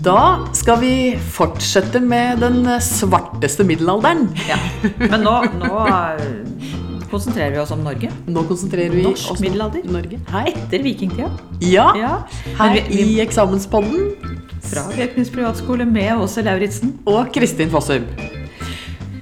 Da 0.00 0.46
skal 0.56 0.78
vi 0.80 0.92
fortsette 1.34 2.00
med 2.00 2.40
den 2.40 2.62
svarteste 2.80 3.64
middelalderen. 3.68 4.28
Ja. 4.48 4.56
Men 5.02 5.24
nå, 5.26 5.34
nå 5.60 5.80
eh, 5.90 6.22
konsentrerer 7.10 7.52
vi 7.56 7.60
oss 7.60 7.72
om 7.74 7.82
Norge. 7.84 8.08
Nå 8.30 8.44
konsentrerer 8.48 8.94
vi 8.96 9.04
Norsk 9.04 9.34
oss 9.34 9.40
om 9.40 9.44
middelalder. 9.44 9.84
Norge. 9.92 10.20
Hei. 10.32 10.46
Etter 10.54 10.84
vikingtida. 10.86 11.28
Ja, 11.66 11.90
Ja. 11.98 12.12
her 12.60 12.72
vi, 12.78 12.84
vi, 12.88 13.02
i 13.16 13.20
eksamenspodden. 13.26 14.38
fra 14.70 14.86
Bjørknes 14.94 15.30
privatskole 15.34 15.84
med 15.88 16.16
Åse 16.22 16.44
Lauritzen. 16.46 16.94
Og 17.08 17.28
Kristin 17.34 17.70
Fossum. 17.72 18.06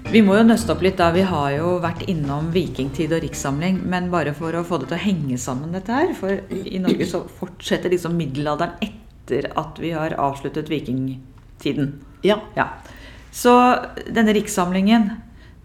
Vi 0.08 0.22
må 0.24 0.38
jo 0.38 0.44
nøste 0.46 0.72
opp 0.72 0.80
litt, 0.86 0.96
da. 0.96 1.10
Vi 1.12 1.20
har 1.26 1.50
jo 1.58 1.74
vært 1.82 2.06
innom 2.08 2.52
vikingtid 2.54 3.12
og 3.12 3.20
rikssamling. 3.26 3.82
Men 3.84 4.08
bare 4.14 4.30
for 4.36 4.54
å 4.56 4.62
få 4.64 4.78
det 4.80 4.92
til 4.92 4.96
å 5.00 5.02
henge 5.02 5.36
sammen, 5.42 5.74
dette 5.74 5.92
her. 5.92 6.14
For 6.16 6.38
i 6.54 6.78
Norge 6.80 7.08
så 7.10 7.24
fortsetter 7.40 7.90
liksom 7.92 8.14
middelalderen 8.16 8.78
etter 8.80 9.07
at 9.56 9.78
vi 9.82 9.90
har 9.94 10.14
avsluttet 10.18 10.68
vikingtiden. 10.72 11.92
Ja. 12.24 12.40
Ja. 12.56 12.68
Så 13.32 13.52
denne 14.10 14.32
rikssamlingen 14.34 15.10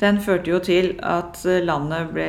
den 0.04 0.18
førte 0.20 0.50
jo 0.52 0.58
til 0.60 0.98
at 1.06 1.40
landet 1.64 2.10
ble 2.12 2.26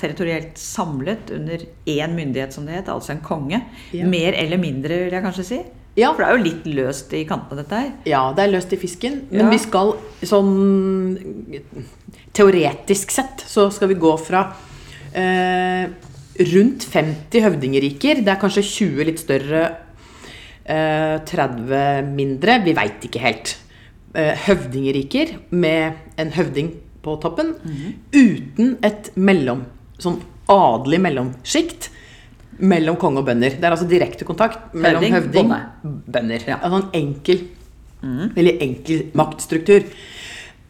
territorielt 0.00 0.56
samlet 0.58 1.30
under 1.30 1.58
én 1.86 2.14
myndighet, 2.16 2.52
som 2.56 2.66
det 2.66 2.74
het, 2.80 2.88
altså 2.90 3.12
en 3.14 3.20
konge. 3.22 3.60
Ja. 3.94 4.06
Mer 4.10 4.34
eller 4.34 4.58
mindre, 4.58 5.04
vil 5.04 5.12
jeg 5.14 5.22
kanskje 5.22 5.44
si. 5.46 5.58
Ja. 5.96 6.10
For 6.12 6.24
det 6.24 6.26
er 6.28 6.36
jo 6.36 6.44
litt 6.44 6.66
løst 6.76 7.12
i 7.16 7.22
kantene, 7.28 7.62
dette 7.62 7.78
her. 7.78 7.92
ja, 8.04 8.24
det 8.36 8.42
er 8.44 8.52
løst 8.56 8.72
i 8.72 8.76
fisken. 8.80 9.20
Men 9.30 9.46
Ja. 9.46 9.50
vi 9.50 9.58
skal 9.58 9.94
sånn 10.22 11.16
Teoretisk 12.36 13.10
sett 13.14 13.44
så 13.48 13.70
skal 13.72 13.88
vi 13.88 13.94
gå 14.00 14.10
fra 14.20 14.42
eh, 15.16 15.86
rundt 16.52 16.84
50 16.84 17.40
høvdingeriker. 17.46 18.20
Det 18.24 18.28
er 18.34 18.40
kanskje 18.42 18.62
20 18.66 19.06
litt 19.08 19.22
større, 19.22 19.62
30 20.66 22.08
mindre. 22.10 22.58
Vi 22.64 22.74
veit 22.74 23.04
ikke 23.06 23.22
helt. 23.22 23.52
Eh, 24.16 24.32
høvdingeriker 24.46 25.34
med 25.52 25.98
en 26.16 26.30
høvding 26.32 26.70
på 27.04 27.18
toppen. 27.22 27.52
Uten 28.14 28.76
et 28.86 29.10
mellom, 29.14 29.66
sånn 30.00 30.18
adelig 30.50 31.00
mellomsjikt 31.04 31.90
mellom 32.64 32.96
konge 33.00 33.20
og 33.20 33.26
bønder. 33.28 33.58
Det 33.58 33.66
er 33.66 33.74
altså 33.74 33.88
direkte 33.90 34.24
kontakt 34.24 34.72
mellom 34.72 35.04
Høvding, 35.04 35.50
høvding, 35.52 35.98
bønder. 36.08 36.46
Ja. 36.48 36.60
Altså 36.62 36.80
en 36.80 36.94
enkel, 36.96 37.42
veldig 38.38 38.54
enkel 38.64 39.02
maktstruktur. 39.20 39.84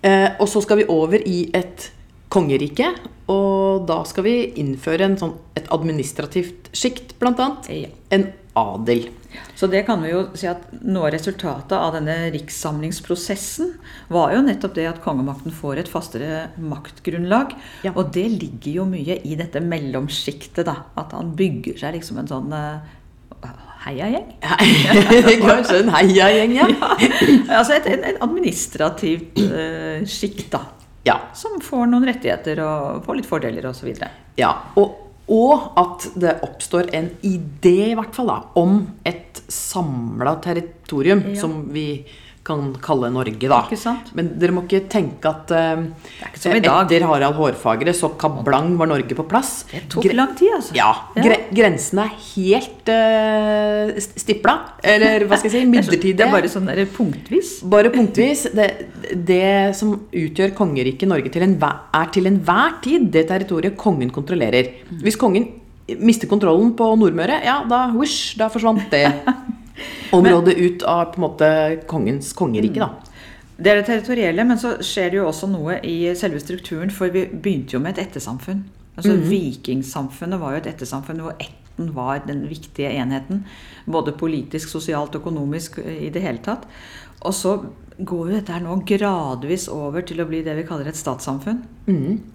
Eh, 0.03 0.29
og 0.41 0.51
så 0.51 0.63
skal 0.65 0.83
vi 0.83 0.89
over 0.91 1.23
i 1.23 1.45
et 1.55 1.91
kongerike, 2.33 2.89
og 3.31 3.87
da 3.87 4.01
skal 4.09 4.27
vi 4.27 4.35
innføre 4.59 5.07
en 5.07 5.17
sånn, 5.21 5.37
et 5.59 5.71
administrativt 5.75 6.73
sjikt, 6.77 7.15
blant 7.21 7.41
annet. 7.43 7.71
Ja. 7.87 7.95
En 8.11 8.29
adel. 8.59 9.07
Så 9.57 9.69
det 9.73 9.83
kan 9.89 10.03
vi 10.05 10.11
jo 10.13 10.23
si 10.37 10.49
at 10.51 10.67
noe 10.83 11.09
av 11.09 11.15
resultatet 11.15 11.77
av 11.79 11.95
denne 11.97 12.17
rikssamlingsprosessen 12.35 13.73
var 14.13 14.35
jo 14.35 14.43
nettopp 14.45 14.75
det 14.77 14.89
at 14.91 15.01
kongemakten 15.05 15.55
får 15.55 15.81
et 15.81 15.91
fastere 15.91 16.43
maktgrunnlag. 16.61 17.55
Ja. 17.87 17.95
Og 17.95 18.13
det 18.17 18.27
ligger 18.35 18.83
jo 18.83 18.89
mye 18.91 19.19
i 19.25 19.39
dette 19.39 19.63
mellomsjiktet, 19.65 20.67
da. 20.69 20.83
At 21.01 21.17
han 21.17 21.33
bygger 21.39 21.81
seg 21.81 21.97
liksom 21.97 22.21
en 22.21 22.31
sånn 22.31 22.53
uh, 22.53 22.85
heiagjeng. 23.87 24.29
Kanskje 25.47 25.81
en 25.85 25.95
heiagjeng, 25.95 26.57
ja. 26.59 26.69
altså 27.59 27.79
et, 27.79 27.89
et, 27.95 28.07
et 28.13 28.21
administrativt 28.25 29.41
uh, 29.41 30.05
sjikt, 30.05 30.51
da. 30.53 30.67
ja. 31.09 31.21
Som 31.39 31.61
får 31.65 31.89
noen 31.93 32.07
rettigheter 32.09 32.61
og 32.67 33.03
får 33.07 33.21
litt 33.21 33.31
fordeler 33.31 33.73
osv. 33.73 33.93
Ja, 34.37 34.53
og, 34.77 35.06
og 35.29 35.73
at 35.77 36.05
det 36.15 36.37
oppstår 36.47 36.93
en 36.95 37.09
idé, 37.27 37.91
i 37.91 37.97
hvert 37.99 38.15
fall, 38.15 38.29
da, 38.31 38.37
om 38.55 38.77
et 39.05 39.43
samla 39.49 40.37
territorium, 40.45 41.25
Ja. 41.33 41.41
som 41.41 41.73
vi 41.75 42.05
kan 42.47 42.69
kalle 42.83 43.09
Norge, 43.11 43.49
da. 43.51 43.59
Ikke 43.67 43.79
sant? 43.81 44.13
Men 44.17 44.29
dere 44.41 44.55
må 44.55 44.63
ikke 44.67 44.85
tenke 44.93 45.31
at 45.31 45.51
eh, 45.55 45.83
dag. 46.63 46.87
etter 46.87 47.07
Harald 47.09 47.37
Hårfagre 47.39 47.95
så 47.97 48.13
kablang 48.21 48.77
var 48.79 48.91
Norge 48.91 49.17
på 49.19 49.25
plass. 49.29 49.65
Det 49.73 49.83
tok 49.93 50.07
Gre- 50.07 50.17
lang 50.19 50.37
tid, 50.39 50.53
altså. 50.55 50.77
Ja. 50.79 50.91
Gre 51.17 51.41
grensen 51.57 52.03
er 52.05 52.13
helt 52.29 52.93
uh, 52.93 53.99
stipla. 54.23 54.57
Eller 54.87 55.27
hva 55.27 55.41
skal 55.41 55.51
jeg 55.51 55.57
si? 55.57 55.63
Er, 55.67 55.71
Midlertidig. 55.73 56.15
det 56.21 56.25
er 56.27 56.33
bare 56.33 56.51
sånn 56.53 56.69
der 56.71 56.85
punktvis. 56.95 57.57
Bare 57.67 57.91
punktvis. 57.95 58.47
Det, 58.55 58.69
det 59.27 59.75
som 59.79 59.97
utgjør 60.07 60.55
kongeriket 60.57 61.11
Norge 61.11 61.33
til 61.35 61.45
en, 61.47 61.59
er 61.59 62.11
til 62.15 62.31
enhver 62.31 62.79
tid 62.85 63.11
det 63.15 63.27
territoriet 63.33 63.77
kongen 63.81 64.13
kontrollerer. 64.15 64.71
Hvis 65.03 65.19
kongen 65.21 65.49
mister 66.03 66.31
kontrollen 66.31 66.73
på 66.79 66.89
Nordmøre, 66.99 67.41
ja, 67.47 67.61
da 67.69 67.87
wish, 67.95 68.35
da 68.39 68.49
forsvant 68.53 68.87
det 68.93 69.07
området 70.17 70.57
ut 70.57 70.87
av 70.89 71.11
på 71.13 71.21
en 71.21 71.27
måte 71.27 71.51
kongens 71.91 72.33
kongerike, 72.37 72.81
da. 72.81 73.07
Det 73.57 73.71
er 73.73 73.79
det 73.81 73.87
territorielle, 73.89 74.45
men 74.45 74.59
så 74.61 74.75
skjer 74.85 75.13
det 75.13 75.17
jo 75.17 75.29
også 75.31 75.49
noe 75.49 75.79
i 75.87 75.97
selve 76.19 76.41
strukturen. 76.43 76.91
For 76.93 77.13
vi 77.13 77.25
begynte 77.33 77.79
jo 77.79 77.81
med 77.81 77.97
et 77.97 78.11
ettersamfunn. 78.11 78.67
Altså 78.97 79.15
Vikingsamfunnet 79.17 80.41
var 80.41 80.55
jo 80.55 80.61
et 80.61 80.69
ettersamfunn 80.73 81.23
hvor 81.25 81.41
ætten 81.41 81.89
var 81.97 82.21
den 82.29 82.45
viktige 82.51 82.93
enheten. 82.93 83.45
Både 83.89 84.13
politisk, 84.17 84.69
sosialt, 84.73 85.17
økonomisk 85.17 85.81
i 85.81 86.11
det 86.13 86.25
hele 86.25 86.45
tatt. 86.45 86.69
Og 87.25 87.33
så 87.37 87.57
går 87.97 88.29
jo 88.29 88.37
dette 88.37 88.53
her 88.53 88.61
nå 88.65 88.77
gradvis 88.89 89.71
over 89.73 90.05
til 90.05 90.21
å 90.21 90.29
bli 90.29 90.43
det 90.45 90.59
vi 90.59 90.67
kaller 90.69 90.93
et 90.93 91.01
statssamfunn. 91.01 91.63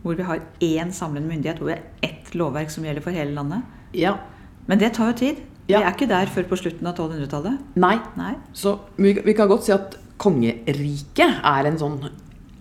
Hvor 0.02 0.18
vi 0.18 0.26
har 0.26 0.42
én 0.58 0.90
samlende 0.94 1.30
myndighet, 1.30 1.62
hvor 1.62 1.70
det 1.70 1.78
er 1.78 2.10
ett 2.10 2.34
lovverk 2.34 2.74
som 2.74 2.86
gjelder 2.86 3.06
for 3.06 3.14
hele 3.14 3.38
landet. 3.38 3.62
Ja. 3.94 4.18
Men 4.66 4.82
det 4.82 4.96
tar 4.98 5.14
jo 5.14 5.20
tid. 5.22 5.46
Vi 5.80 5.86
er 5.86 5.94
ikke 5.96 6.08
der 6.12 6.32
før 6.32 6.48
på 6.52 6.58
slutten 6.60 6.88
av 6.90 6.98
1200-tallet. 6.98 7.62
Nei. 7.82 7.96
Nei. 8.20 8.34
Så 8.54 8.76
vi, 8.98 9.14
vi 9.26 9.36
kan 9.38 9.50
godt 9.52 9.68
si 9.68 9.74
at 9.76 9.96
kongeriket 10.22 11.40
er 11.48 11.70
en 11.70 11.80
sånn 11.82 11.98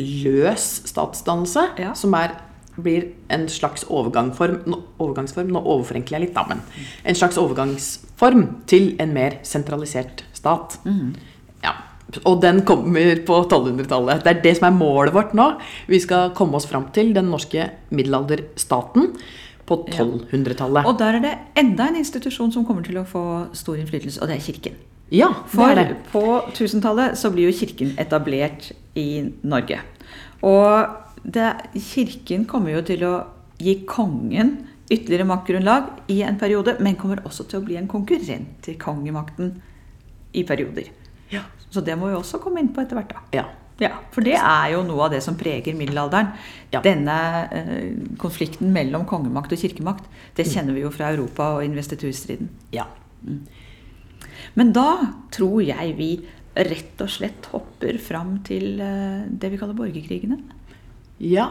løs 0.01 0.69
statsdannelse 0.89 1.67
Ja. 1.81 1.91
som 1.99 2.15
er, 2.17 2.33
blir 2.81 3.11
en 3.29 3.43
slags 3.53 3.83
overgangsform, 3.85 4.63
nå, 4.71 4.79
overgangsform 5.03 5.51
Nå 5.53 5.61
overforenkler 5.61 6.17
jeg 6.21 6.29
litt, 6.29 6.35
da, 6.39 6.47
men 6.49 6.63
en 7.05 7.19
slags 7.19 7.37
overgangsform 7.37 8.47
til 8.71 8.95
en 9.03 9.13
mer 9.13 9.37
sentralisert 9.45 10.25
stat. 10.33 10.79
Ja. 11.65 11.75
Og 12.25 12.41
den 12.43 12.63
kommer 12.67 13.21
på 13.27 13.43
1200-tallet. 13.45 14.25
Det 14.25 14.33
er 14.33 14.41
det 14.43 14.55
som 14.57 14.71
er 14.71 14.79
målet 14.79 15.13
vårt 15.15 15.35
nå. 15.37 15.51
Vi 15.87 16.01
skal 16.03 16.33
komme 16.35 16.57
oss 16.59 16.67
fram 16.67 16.89
til 16.97 17.13
den 17.15 17.29
norske 17.31 17.69
middelalderstaten 17.95 19.13
på 19.71 19.79
1200-tallet. 19.87 20.87
Og 20.91 20.97
der 20.99 21.19
er 21.21 21.25
det 21.25 21.35
enda 21.63 21.87
en 21.91 21.99
institusjon 22.03 22.51
som 22.55 22.67
kommer 22.67 22.83
til 22.87 22.99
å 23.01 23.07
få 23.09 23.23
stor 23.57 23.79
innflytelse, 23.81 24.21
og 24.21 24.31
det 24.31 24.37
er 24.41 24.45
Kirken. 24.45 24.79
Ja, 25.11 25.29
det 25.31 25.51
For 25.55 25.71
er 25.73 25.81
det. 25.95 25.97
på 26.13 26.25
1000-tallet 26.53 27.17
så 27.19 27.31
blir 27.35 27.49
jo 27.49 27.57
Kirken 27.57 27.95
etablert 27.99 28.71
i 28.99 29.09
Norge. 29.43 29.81
Og 30.47 31.25
det, 31.25 31.49
Kirken 31.79 32.45
kommer 32.51 32.75
jo 32.77 32.83
til 32.87 33.03
å 33.07 33.15
gi 33.61 33.81
kongen 33.87 34.57
ytterligere 34.91 35.27
maktgrunnlag 35.29 36.11
i 36.11 36.21
en 36.27 36.39
periode, 36.41 36.77
men 36.83 36.97
kommer 36.99 37.21
også 37.27 37.45
til 37.51 37.61
å 37.61 37.67
bli 37.67 37.77
en 37.79 37.89
konkurrent 37.91 38.57
til 38.67 38.79
kongemakten 38.81 39.53
i 40.35 40.43
perioder. 40.47 40.89
Ja. 41.31 41.45
Så 41.71 41.83
det 41.87 41.95
må 41.99 42.09
vi 42.11 42.17
også 42.19 42.41
komme 42.43 42.59
inn 42.63 42.73
på 42.75 42.83
etter 42.83 42.99
hvert. 42.99 43.13
da. 43.15 43.21
Ja. 43.39 43.45
Ja, 43.81 43.95
For 44.13 44.25
det 44.25 44.37
er 44.37 44.67
jo 44.75 44.83
noe 44.85 45.07
av 45.07 45.15
det 45.15 45.23
som 45.25 45.39
preger 45.41 45.77
middelalderen. 45.77 46.35
Ja. 46.73 46.83
Denne 46.85 47.17
eh, 47.49 47.95
konflikten 48.21 48.75
mellom 48.75 49.07
kongemakt 49.09 49.55
og 49.57 49.61
kirkemakt. 49.61 50.05
Det 50.37 50.45
kjenner 50.49 50.77
vi 50.77 50.85
jo 50.85 50.93
fra 50.95 51.09
Europa 51.15 51.55
og 51.57 51.65
investiturstriden. 51.65 52.51
ja. 52.77 52.87
Men 54.57 54.71
da 54.73 55.13
tror 55.33 55.61
jeg 55.63 55.95
vi 55.99 56.11
rett 56.57 57.03
og 57.05 57.11
slett 57.13 57.49
hopper 57.53 57.99
fram 58.03 58.39
til 58.47 58.81
eh, 58.83 59.27
det 59.29 59.53
vi 59.53 59.59
kaller 59.61 59.77
borgerkrigene. 59.79 60.41
ja. 61.19 61.51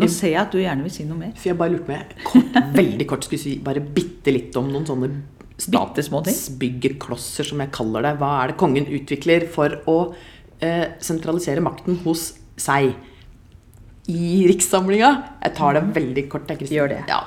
Nå 0.00 0.06
ser 0.08 0.30
jeg 0.32 0.40
at 0.40 0.54
du 0.54 0.56
gjerne 0.56 0.80
vil 0.86 0.92
si 0.94 1.04
noe 1.04 1.18
mer. 1.18 1.32
For 1.36 1.50
jeg 1.50 1.58
bare 1.60 1.74
lurte 1.74 1.84
på 1.92 2.30
kort, 2.30 2.54
veldig 2.72 3.06
kort 3.10 3.26
skulle 3.26 3.42
si 3.42 3.58
bare 3.60 3.82
bitte 3.84 4.32
litt 4.32 4.54
om 4.56 4.70
noen 4.72 4.86
sånne 4.88 5.10
statsbyggerklosser, 5.60 7.44
som 7.50 7.60
jeg 7.60 7.72
kaller 7.74 8.06
det. 8.06 8.14
Hva 8.20 8.30
er 8.38 8.46
det 8.48 8.60
kongen 8.62 8.88
utvikler 8.88 9.44
for 9.52 9.76
å 9.90 9.96
eh, 10.64 10.90
sentralisere 11.02 11.62
makten 11.64 12.00
hos 12.04 12.32
seg? 12.60 12.92
I 14.10 14.46
rikssamlinga. 14.48 15.10
Jeg 15.44 15.54
tar 15.54 15.76
det 15.76 15.82
veldig 15.94 16.24
kort. 16.32 16.48
Gjør 16.50 16.88
det. 16.90 17.02
Ja, 17.06 17.20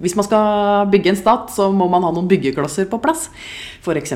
hvis 0.00 0.14
man 0.16 0.24
skal 0.24 0.88
bygge 0.88 1.12
en 1.12 1.18
stat, 1.18 1.50
så 1.52 1.66
må 1.74 1.88
man 1.92 2.06
ha 2.06 2.12
noen 2.16 2.30
byggeklosser 2.30 2.86
på 2.88 3.00
plass. 3.02 3.26
F.eks. 3.82 4.14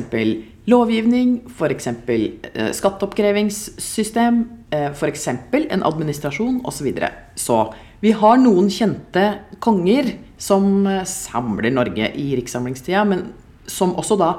lovgivning, 0.70 1.42
f.eks. 1.50 1.90
Eh, 1.90 2.70
skatteoppkrevingssystem, 2.78 4.40
eh, 4.72 4.88
f.eks. 4.94 5.28
en 5.28 5.84
administrasjon 5.84 6.62
osv. 6.64 6.78
Så, 6.78 6.86
videre. 6.86 7.12
så 7.36 7.58
vi 8.04 8.14
har 8.16 8.40
noen 8.40 8.66
kjente 8.72 9.20
konger 9.64 10.14
som 10.40 10.86
eh, 10.86 11.04
samler 11.08 11.72
Norge 11.72 12.10
i 12.20 12.34
rikssamlingstida, 12.38 13.04
men 13.08 13.30
som 13.70 13.94
også 13.96 14.18
da 14.20 14.30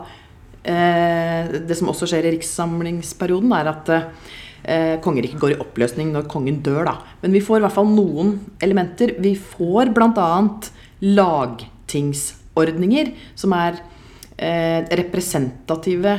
Det 0.66 1.76
som 1.78 1.90
også 1.92 2.08
skjer 2.10 2.26
i 2.26 2.32
rikssamlingsperioden, 2.36 3.52
er 3.54 3.66
at 3.70 3.90
eh, 3.94 4.96
kongeriket 5.04 5.40
går 5.42 5.52
i 5.54 5.58
oppløsning 5.62 6.08
når 6.14 6.26
kongen 6.32 6.58
dør, 6.66 6.84
da. 6.90 6.96
Men 7.22 7.32
vi 7.36 7.42
får 7.46 7.58
i 7.60 7.62
hvert 7.68 7.76
fall 7.76 7.90
noen 7.92 8.30
elementer. 8.66 9.08
Vi 9.22 9.36
får 9.38 9.86
bl.a. 9.94 10.32
lagtingsordninger, 11.06 13.06
som 13.38 13.54
er 13.58 13.74
eh, 14.38 14.82
representative 15.02 16.16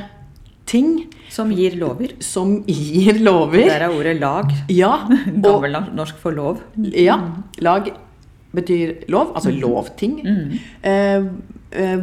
ting 0.67 1.07
Som 1.31 1.51
gir 1.55 1.77
lover. 1.79 2.09
som 2.23 2.65
gir 2.67 3.19
lover. 3.23 3.67
Der 3.69 3.81
er 3.87 3.91
ordet 3.95 4.17
lag. 4.21 4.51
Ja, 4.73 4.95
og 5.07 5.43
Gammelnorsk 5.43 6.17
for 6.23 6.31
lov. 6.35 6.61
ja, 6.77 7.19
lag 7.63 7.91
betyr 8.57 8.95
lov, 9.13 9.33
altså 9.37 9.51
lovting. 9.53 10.21
Mm. 10.25 10.59
eh, 10.83 11.23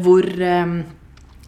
hvor 0.03 0.23
eh, 0.27 0.83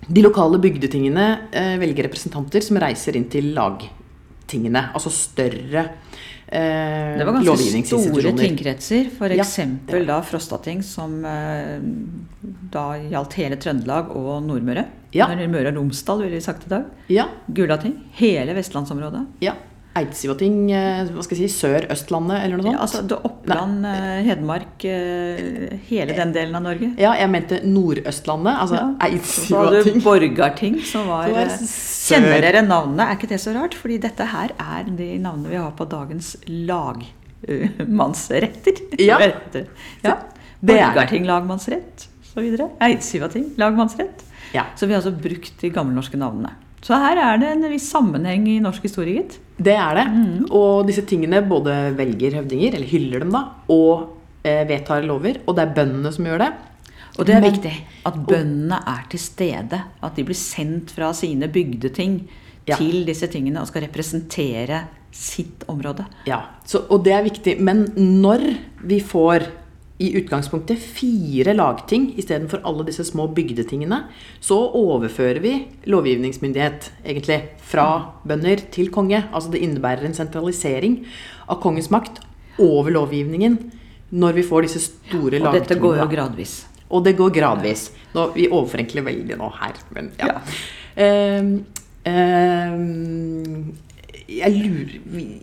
de 0.07 0.21
lokale 0.21 0.59
bygdetingene 0.61 1.27
eh, 1.51 1.75
velger 1.81 2.07
representanter 2.09 2.63
som 2.63 2.77
reiser 2.81 3.17
inn 3.17 3.27
til 3.31 3.51
lagtingene. 3.55 4.89
Altså 4.93 5.11
større 5.13 5.85
eh, 6.47 7.15
Det 7.17 7.25
var 7.25 7.39
ganske 7.39 7.83
store 7.89 8.33
tingkretser, 8.37 9.09
tingkretser. 9.09 9.35
Ja, 9.37 9.45
F.eks. 9.47 10.07
da 10.09 10.19
Frostating, 10.29 10.83
som 10.85 11.17
eh, 11.25 11.77
da 12.73 12.87
gjaldt 13.01 13.37
hele 13.41 13.59
Trøndelag 13.61 14.13
og 14.15 14.43
Nordmøre. 14.45 14.85
Ja. 15.15 15.29
Møre 15.47 15.71
og 15.71 15.79
Romsdal, 15.79 16.25
ville 16.25 16.37
vi 16.41 16.43
sagt 16.43 16.67
i 16.67 16.73
dag. 16.75 16.89
Ja, 17.09 17.29
Gulating. 17.47 17.97
Hele 18.19 18.57
vestlandsområdet. 18.57 19.25
ja. 19.45 19.55
Eidsivating, 19.95 20.55
eh, 20.75 21.05
hva 21.07 21.23
skal 21.23 21.37
jeg 21.39 21.47
si, 21.49 21.55
Sør-Østlandet 21.61 22.41
eller 22.43 22.57
noe 22.59 22.65
sånt? 22.65 22.75
Ja, 22.75 22.81
altså 22.83 22.99
det 23.07 23.15
Oppland, 23.29 23.77
Nei. 23.85 24.23
Hedmark, 24.27 24.75
eh, 24.91 25.79
hele 25.87 26.11
den 26.17 26.33
delen 26.35 26.51
av 26.59 26.63
Norge. 26.65 26.89
Ja, 26.99 27.13
jeg 27.15 27.29
mente 27.31 27.61
Nordøstlandet. 27.63 28.55
Altså 28.59 28.75
Ja. 28.75 28.91
Så 29.23 29.55
hadde 29.63 29.79
du 29.85 29.91
Borgarting, 30.03 30.75
som 30.83 31.07
var, 31.11 31.31
var 31.31 31.47
eh. 31.47 31.55
Kjenner 32.05 32.41
dere 32.43 32.59
navnene? 32.67 33.03
Er 33.07 33.15
ikke 33.15 33.29
det 33.31 33.39
så 33.39 33.55
rart? 33.55 33.71
Fordi 33.79 33.95
dette 34.03 34.25
her 34.33 34.49
er 34.59 34.83
de 34.89 35.15
navnene 35.23 35.47
vi 35.53 35.59
har 35.63 35.71
på 35.79 35.85
dagens 35.87 36.35
lagmannsretter. 36.45 38.75
Ja. 38.99 39.15
ja. 40.03 40.15
Borgarting 40.65 41.23
lagmannsrett, 41.29 42.07
så 42.33 42.41
videre. 42.41 42.69
Eidsivating 42.83 43.53
lagmannsrett. 43.57 44.23
Ja, 44.53 44.63
Så 44.75 44.85
vi 44.87 44.93
har 44.93 45.01
altså 45.01 45.11
brukt 45.15 45.59
de 45.61 45.69
gammelnorske 45.69 46.17
navnene. 46.19 46.51
Så 46.85 46.93
her 46.99 47.17
er 47.17 47.37
det 47.41 47.47
en 47.55 47.65
viss 47.71 47.87
sammenheng 47.91 48.45
i 48.47 48.59
norsk 48.63 48.81
historie, 48.85 49.23
gitt. 49.23 49.39
Det 49.57 49.73
er 49.75 49.95
det. 49.95 50.05
Mm. 50.11 50.45
Og 50.51 50.85
disse 50.87 51.01
tingene 51.07 51.41
både 51.47 51.73
velger 51.97 52.35
høvdinger, 52.41 52.75
eller 52.75 52.87
hyller 52.91 53.19
dem 53.23 53.31
da, 53.31 53.43
og 53.71 54.09
eh, 54.43 54.63
vedtar 54.67 55.03
lover. 55.07 55.39
Og 55.47 55.55
det 55.55 55.63
er 55.67 55.75
bøndene 55.77 56.11
som 56.13 56.25
gjør 56.27 56.43
det. 56.43 56.51
Og 57.17 57.25
det 57.25 57.35
er 57.35 57.41
Men- 57.41 57.51
viktig 57.53 57.73
at 58.05 58.15
bøndene 58.27 58.81
er 58.87 59.05
til 59.09 59.19
stede. 59.19 59.81
At 60.03 60.15
de 60.15 60.23
blir 60.27 60.35
sendt 60.35 60.91
fra 60.91 61.13
sine 61.13 61.47
bygdeting 61.47 62.27
Ja. 62.67 62.75
til 62.75 63.05
disse 63.05 63.27
tingene 63.27 63.61
og 63.61 63.67
skal 63.67 63.83
representere 63.83 64.87
sitt 65.11 65.63
område. 65.69 66.05
Ja, 66.25 66.39
så, 66.65 66.81
og 66.89 67.03
det 67.05 67.13
er 67.13 67.21
viktig. 67.23 67.59
Men 67.61 67.85
når 67.95 68.57
vi 68.83 68.99
får 68.99 69.45
i 69.97 70.09
utgangspunktet 70.19 70.79
fire 70.79 71.53
lagting 71.55 72.09
istedenfor 72.19 72.59
alle 72.67 72.83
disse 72.89 73.05
små 73.07 73.29
bygdetingene, 73.31 74.01
så 74.43 74.57
overfører 74.75 75.39
vi 75.43 75.53
lovgivningsmyndighet 75.87 76.89
egentlig 77.05 77.39
fra 77.63 77.87
bønder 78.27 78.65
til 78.75 78.91
konge. 78.91 79.23
Altså 79.31 79.53
det 79.53 79.63
innebærer 79.63 80.03
en 80.07 80.17
sentralisering 80.17 80.99
av 81.47 81.61
kongens 81.63 81.89
makt 81.93 82.19
over 82.59 82.91
lovgivningen 82.91 83.57
når 84.15 84.39
vi 84.41 84.45
får 84.47 84.67
disse 84.67 84.83
store 84.89 85.39
lagtingene. 85.39 85.53
Og 85.53 85.59
dette 85.61 85.79
går 85.79 86.01
jo 86.01 86.09
gradvis. 86.11 86.57
Og 86.91 87.07
det 87.07 87.15
går 87.17 87.31
gradvis. 87.39 87.87
Nå, 88.15 88.29
vi 88.35 88.49
overforenkler 88.51 89.07
veldig 89.07 89.39
nå 89.39 89.49
her, 89.61 89.79
men 89.95 90.11
ja. 90.19 90.35
Ja. 90.35 90.43
Um, 90.95 91.55
um, 92.07 93.73
jeg 94.25 94.53
lurer 94.55 94.93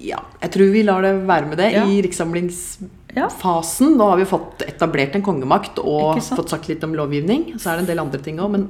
Ja, 0.02 0.22
jeg 0.42 0.52
tror 0.54 0.70
vi 0.72 0.82
lar 0.86 1.04
det 1.04 1.12
være 1.28 1.48
med 1.50 1.60
det 1.60 1.72
Ja. 1.72 1.84
i 1.86 2.00
rikssamlingsfasen. 2.04 2.98
Ja. 3.14 3.28
Nå 3.28 4.08
har 4.08 4.16
vi 4.16 4.24
fått 4.28 4.62
etablert 4.66 5.14
en 5.18 5.22
kongemakt 5.22 5.78
og 5.82 6.20
fått 6.22 6.48
sagt 6.54 6.68
litt 6.68 6.84
om 6.84 6.94
lovgivning. 6.96 7.52
Så 7.58 7.70
er 7.70 7.76
det 7.76 7.84
en 7.84 7.90
del 7.92 8.00
andre 8.04 8.20
ting 8.24 8.38
òg, 8.40 8.50
men 8.54 8.68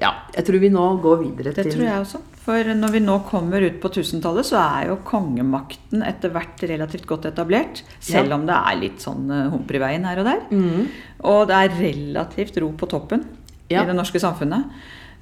ja, 0.00 0.10
jeg 0.34 0.44
tror 0.46 0.58
vi 0.62 0.70
nå 0.72 0.84
går 1.02 1.18
videre 1.22 1.52
Det 1.54 1.64
til 1.66 1.76
tror 1.76 1.84
jeg 1.86 2.04
også. 2.04 2.20
For 2.42 2.72
når 2.74 2.90
vi 2.96 3.00
nå 3.04 3.16
kommer 3.28 3.62
ut 3.62 3.76
på 3.80 3.88
1000-tallet, 3.92 4.48
så 4.48 4.58
er 4.58 4.88
jo 4.90 4.96
kongemakten 5.06 6.02
etter 6.02 6.32
hvert 6.34 6.64
relativt 6.66 7.06
godt 7.06 7.28
etablert. 7.30 7.84
Selv 8.00 8.28
Ja. 8.32 8.34
om 8.34 8.46
det 8.48 8.56
er 8.56 8.80
litt 8.80 8.98
sånn 9.04 9.30
eh, 9.30 9.50
humper 9.52 9.76
i 9.78 9.78
veien 9.84 10.04
her 10.04 10.18
og 10.18 10.24
der. 10.26 10.40
Mm. 10.50 10.88
Og 11.30 11.46
det 11.48 11.54
er 11.60 11.78
relativt 11.78 12.58
ro 12.60 12.72
på 12.72 12.88
toppen 12.90 13.24
Ja. 13.70 13.82
i 13.82 13.86
det 13.86 13.94
norske 13.94 14.18
samfunnet. 14.18 14.64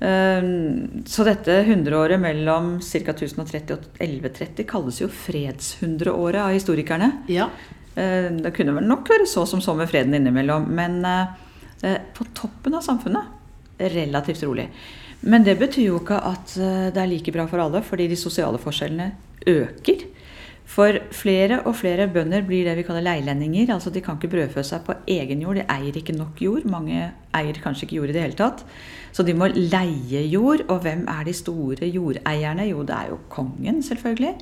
Ehm, 0.00 1.04
Så 1.04 1.24
dette 1.24 1.62
hundreåret 1.66 2.18
mellom 2.18 2.80
ca. 2.80 3.12
1030 3.12 3.72
og 3.74 3.80
1130 4.00 4.64
kalles 4.66 4.98
jo 5.02 5.08
fredshundreåret 5.08 6.40
av 6.40 6.54
historikerne. 6.54 7.12
Ja. 7.28 7.48
Eh, 8.00 8.30
Det 8.32 8.54
kunne 8.56 8.76
vel 8.76 8.88
nok 8.88 9.08
være 9.10 9.28
så 9.28 9.46
som 9.46 9.60
så 9.60 9.74
med 9.76 9.90
freden 9.90 10.16
innimellom, 10.16 10.68
men 10.74 11.04
eh, 11.04 11.36
eh, 11.82 12.00
på 12.14 12.26
toppen 12.34 12.74
av 12.78 12.86
samfunnet 12.86 13.36
relativt 13.80 14.44
rolig. 14.44 14.68
Men 15.20 15.44
det 15.44 15.58
betyr 15.60 15.90
jo 15.90 15.98
ikke 16.00 16.16
at 16.24 16.52
det 16.56 17.00
er 17.00 17.08
like 17.08 17.32
bra 17.32 17.46
for 17.48 17.60
alle, 17.60 17.82
fordi 17.84 18.06
de 18.08 18.16
sosiale 18.16 18.60
forskjellene 18.60 19.10
øker. 19.48 20.04
For 20.70 20.96
flere 21.16 21.58
og 21.66 21.74
flere 21.76 22.06
bønder 22.12 22.44
blir 22.46 22.68
det 22.68 22.76
vi 22.78 22.84
kaller 22.86 23.04
leilendinger. 23.04 23.72
altså 23.74 23.90
De 23.90 24.00
kan 24.04 24.16
ikke 24.16 24.30
brødfø 24.32 24.62
seg 24.64 24.84
på 24.86 24.96
egen 25.08 25.42
jord, 25.42 25.60
de 25.60 25.64
eier 25.68 25.96
ikke 25.96 26.16
nok 26.16 26.40
jord. 26.40 26.64
Mange 26.64 27.10
eier 27.36 27.60
kanskje 27.64 27.88
ikke 27.88 27.98
jord 27.98 28.12
i 28.12 28.16
det 28.16 28.22
hele 28.22 28.38
tatt. 28.38 28.64
Så 29.12 29.24
de 29.26 29.34
må 29.36 29.48
leie 29.52 30.22
jord. 30.30 30.64
Og 30.68 30.82
hvem 30.84 31.06
er 31.10 31.24
de 31.26 31.34
store 31.36 31.88
jordeierne? 31.90 32.68
Jo, 32.70 32.84
det 32.86 32.96
er 32.96 33.10
jo 33.12 33.18
kongen, 33.32 33.82
selvfølgelig. 33.82 34.34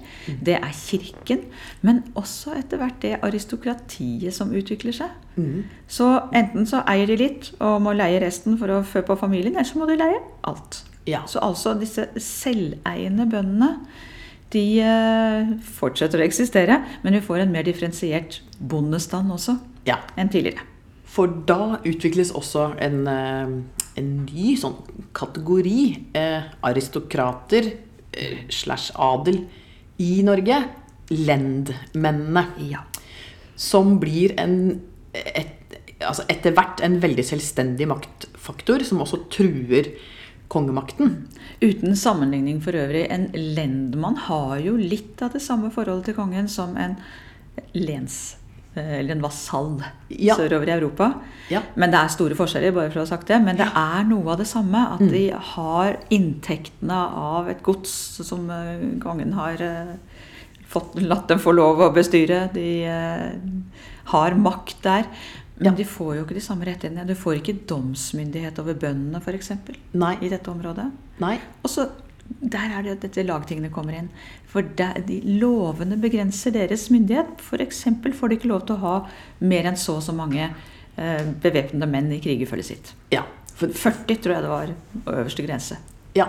Det 0.46 0.58
er 0.58 0.74
kirken. 0.76 1.46
Men 1.82 2.02
også 2.18 2.56
etter 2.58 2.80
hvert 2.82 3.00
det 3.02 3.16
aristokratiet 3.22 4.34
som 4.34 4.52
utvikler 4.54 4.96
seg. 5.02 5.16
Mhm. 5.36 5.64
Så 5.88 6.10
enten 6.36 6.66
så 6.68 6.82
eier 6.88 7.08
de 7.08 7.16
litt 7.16 7.52
og 7.60 7.80
må 7.82 7.94
leie 7.96 8.20
resten 8.24 8.58
for 8.60 8.68
å 8.72 8.82
fø 8.84 9.02
på 9.06 9.16
familien, 9.18 9.56
eller 9.56 9.68
så 9.68 9.80
må 9.80 9.88
de 9.88 9.98
leie 9.98 10.20
alt. 10.48 10.82
Ja. 11.08 11.24
Så 11.26 11.40
altså 11.40 11.72
disse 11.78 12.08
selveiende 12.20 13.26
bøndene 13.30 13.78
de 14.52 14.64
eh, 14.80 15.50
fortsetter 15.76 16.22
å 16.22 16.24
eksistere, 16.24 16.80
men 17.02 17.16
vi 17.18 17.24
får 17.24 17.44
en 17.44 17.52
mer 17.52 17.66
differensiert 17.68 18.40
bondestand 18.58 19.32
også 19.34 19.58
ja. 19.88 20.00
enn 20.16 20.32
tidligere. 20.32 20.64
For 21.08 21.30
da 21.48 21.78
utvikles 21.88 22.30
også 22.36 22.72
en, 22.84 22.98
eh, 23.08 23.52
en 24.00 24.10
ny 24.28 24.52
sånn 24.60 24.76
kategori 25.16 25.80
eh, 26.18 26.50
aristokrater 26.68 27.72
eh, 28.12 28.44
slash 28.52 28.92
adel 28.94 29.42
i 29.98 30.20
Norge. 30.26 30.60
Lendmennene. 31.08 32.44
Ja. 32.68 32.84
Som 33.56 33.96
blir 34.02 34.36
en, 34.38 34.80
et, 35.16 35.78
altså 36.04 36.26
etter 36.30 36.52
hvert 36.54 36.84
en 36.84 37.00
veldig 37.02 37.24
selvstendig 37.26 37.88
maktfaktor, 37.90 38.84
som 38.86 39.00
også 39.02 39.24
truer 39.32 39.94
kongemakten. 40.52 41.28
Uten 41.60 41.96
sammenligning 41.96 42.60
for 42.64 42.76
øvrig, 42.78 43.06
en 43.10 43.28
lendmann 43.34 44.16
har 44.28 44.58
jo 44.64 44.76
litt 44.80 45.20
av 45.24 45.34
det 45.34 45.42
samme 45.44 45.72
forholdet 45.74 46.10
til 46.10 46.20
kongen 46.20 46.52
som 46.52 46.76
en 46.80 47.00
lens... 47.74 48.37
Eller 48.78 49.14
en 49.16 49.22
vasall 49.22 49.82
Ja. 50.10 50.34
sørover 50.36 50.68
i 50.68 50.74
Europa. 50.78 51.14
Ja. 51.50 51.62
Men 51.76 51.90
det 51.90 51.98
er 52.00 52.08
store 52.08 52.34
forskjeller, 52.38 52.72
bare 52.74 52.90
for 52.90 53.00
å 53.00 53.06
ha 53.06 53.10
sagt 53.16 53.26
det. 53.28 53.40
Men 53.44 53.56
det 53.56 53.66
er 53.74 54.04
noe 54.04 54.32
av 54.32 54.38
det 54.38 54.46
samme. 54.46 54.82
At 54.94 55.00
Mm. 55.00 55.10
de 55.10 55.30
har 55.30 55.96
inntektene 56.10 56.98
av 57.14 57.48
et 57.48 57.62
gods 57.62 57.90
som 58.26 58.48
eh, 58.50 58.98
kongen 59.00 59.32
har 59.34 59.60
eh, 59.60 59.94
fått, 60.68 61.00
latt 61.00 61.28
dem 61.28 61.38
få 61.38 61.54
lov 61.54 61.78
å 61.80 61.92
bestyre. 61.94 62.52
De 62.52 62.84
eh, 62.84 63.32
har 64.12 64.30
makt 64.34 64.82
der. 64.82 65.04
Men 65.60 65.72
Ja. 65.72 65.76
de 65.76 65.84
får 65.84 66.16
jo 66.16 66.24
ikke 66.24 66.34
de 66.34 66.40
samme 66.40 66.64
rettighetene. 66.64 67.04
Du 67.06 67.14
får 67.14 67.40
ikke 67.42 67.66
domsmyndighet 67.66 68.58
over 68.60 68.74
bøndene, 68.74 69.16
f.eks. 69.20 69.50
I 69.50 70.28
dette 70.28 70.48
området. 70.50 70.92
Nei. 71.20 71.38
Og 71.64 71.70
så 71.70 71.88
der 72.28 72.74
er 72.76 72.84
det 72.84 72.96
at 72.96 73.04
dette 73.06 73.24
lagtingene 73.26 73.70
kommer 73.72 73.96
inn. 73.98 74.10
For 74.48 74.64
der, 74.78 75.00
de 75.06 75.18
lovene 75.40 75.98
begrenser 76.00 76.54
deres 76.54 76.88
myndighet. 76.92 77.40
F.eks. 77.40 77.84
får 78.20 78.30
de 78.30 78.38
ikke 78.38 78.50
lov 78.52 78.66
til 78.68 78.76
å 78.76 78.82
ha 78.84 78.96
mer 79.44 79.68
enn 79.70 79.78
så 79.80 79.98
og 79.98 80.04
så 80.04 80.14
mange 80.16 80.44
eh, 80.44 81.24
bevæpnede 81.42 81.90
menn 81.90 82.12
i 82.14 82.20
krigerfølget 82.24 82.70
sitt. 82.70 82.92
Ja. 83.14 83.24
For, 83.58 83.72
40 83.74 84.20
tror 84.22 84.36
jeg 84.36 84.44
det 84.44 84.52
var 84.52 84.74
øverste 85.18 85.46
grense. 85.46 85.80
ja. 86.18 86.28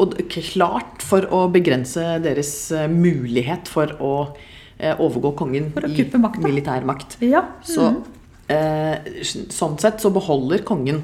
Og 0.00 0.14
klart 0.32 1.02
for 1.04 1.26
å 1.34 1.46
begrense 1.52 2.18
deres 2.24 2.52
eh, 2.72 2.88
mulighet 2.90 3.68
for 3.70 3.94
å 4.00 4.12
eh, 4.78 4.94
overgå 4.94 5.34
kongen 5.38 5.72
i 5.72 6.06
makt, 6.18 6.42
militær 6.44 6.86
makt. 6.88 7.18
Ja. 7.24 7.44
Så 7.66 7.90
mhm. 7.90 7.98
eh, 8.54 9.24
sånn 9.54 9.78
sett 9.80 10.00
så 10.04 10.12
beholder 10.14 10.64
kongen 10.66 11.02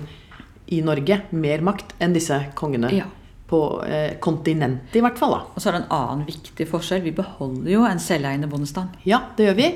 i 0.72 0.80
Norge 0.84 1.20
mer 1.36 1.64
makt 1.64 1.92
enn 2.02 2.16
disse 2.16 2.38
kongene 2.58 2.92
Ja. 2.94 3.10
På 3.50 3.58
eh, 3.86 4.14
kontinentet, 4.24 4.96
i 4.96 5.02
hvert 5.04 5.18
fall. 5.20 5.34
da. 5.36 5.40
Og 5.54 5.60
så 5.60 5.68
er 5.68 5.76
det 5.76 5.82
en 5.84 5.92
annen 5.96 6.24
viktig 6.26 6.66
forskjell. 6.70 7.02
Vi 7.04 7.12
beholder 7.16 7.70
jo 7.74 7.84
en 7.84 8.00
selveiende 8.00 8.48
bondestand. 8.48 8.94
Ja, 9.04 9.20
det 9.36 9.50
gjør 9.50 9.58
vi. 9.58 9.66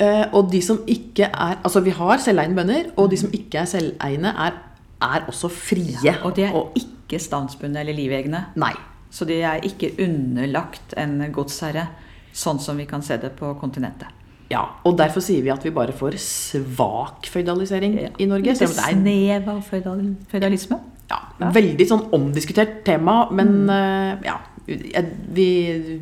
Eh, 0.00 0.24
og 0.32 0.50
de 0.52 0.62
som 0.64 0.78
ikke 0.88 1.26
er 1.28 1.58
Altså, 1.62 1.82
vi 1.84 1.90
har 1.90 2.18
selveiende 2.18 2.56
bønder, 2.56 2.92
og 2.96 3.10
de 3.12 3.18
som 3.20 3.32
ikke 3.36 3.58
er 3.60 3.68
selveiende, 3.68 4.32
er, 4.32 4.56
er 5.04 5.26
også 5.28 5.50
frie. 5.52 6.14
Og 6.24 6.32
de 6.36 6.46
er 6.48 6.56
ikke 6.80 7.20
standsbundne 7.20 7.80
eller 7.82 7.96
livegne. 7.96 8.46
Nei. 8.56 8.72
Så 9.10 9.26
de 9.26 9.40
er 9.42 9.60
ikke 9.66 9.90
underlagt 10.04 10.94
en 10.96 11.18
godsherre, 11.34 11.88
sånn 12.32 12.60
som 12.62 12.78
vi 12.78 12.86
kan 12.86 13.02
se 13.02 13.16
det 13.18 13.32
på 13.36 13.52
kontinentet. 13.60 14.08
Ja, 14.50 14.64
og 14.86 14.96
derfor 14.98 15.22
sier 15.22 15.42
vi 15.46 15.50
at 15.52 15.62
vi 15.62 15.70
bare 15.74 15.92
får 15.94 16.16
svak 16.18 17.26
føydalisering 17.30 17.98
i 18.18 18.26
Norge. 18.26 18.50
Litt 18.54 18.62
det 18.62 18.66
er 18.70 18.96
snev 18.96 19.50
av 19.52 19.60
føydal- 19.66 20.16
føydalisme. 20.30 20.78
Ja, 21.10 21.18
veldig 21.56 21.86
sånn 21.88 22.06
omdiskutert 22.16 22.80
tema, 22.86 23.24
men 23.34 23.52
mm. 23.66 24.24
ja 24.26 24.38
vi, 24.70 25.48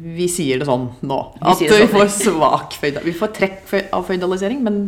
vi 0.03 0.27
sier 0.31 0.61
det 0.61 0.67
sånn 0.69 0.89
nå. 1.07 1.19
Vi 1.39 1.53
At 1.53 1.63
vi 1.63 1.69
sånn. 1.71 1.93
får 1.93 2.11
svak 2.13 2.77
Vi 3.05 3.15
får 3.17 3.33
trekk 3.37 3.73
av 3.95 4.05
føydalisering, 4.09 4.61
men 4.65 4.83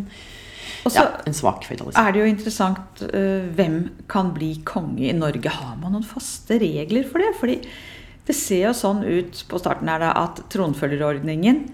også, 0.84 0.96
ja, 0.96 1.06
en 1.28 1.36
svak 1.36 1.64
føydalisering. 1.68 2.00
er 2.00 2.12
det 2.12 2.20
jo 2.22 2.28
interessant 2.28 3.02
eh, 3.06 3.46
hvem 3.56 3.78
kan 4.10 4.32
bli 4.36 4.54
konge 4.68 5.08
i 5.10 5.16
Norge. 5.16 5.52
Har 5.52 5.76
man 5.80 5.94
noen 5.96 6.06
faste 6.06 6.60
regler 6.60 7.08
for 7.08 7.22
det? 7.22 7.32
Fordi 7.38 7.58
det 8.28 8.36
ser 8.36 8.68
jo 8.68 8.76
sånn 8.76 9.02
ut 9.04 9.44
på 9.48 9.60
starten 9.60 9.90
her 9.90 10.02
da, 10.02 10.12
at 10.24 10.42
tronfølgerordningen 10.52 11.64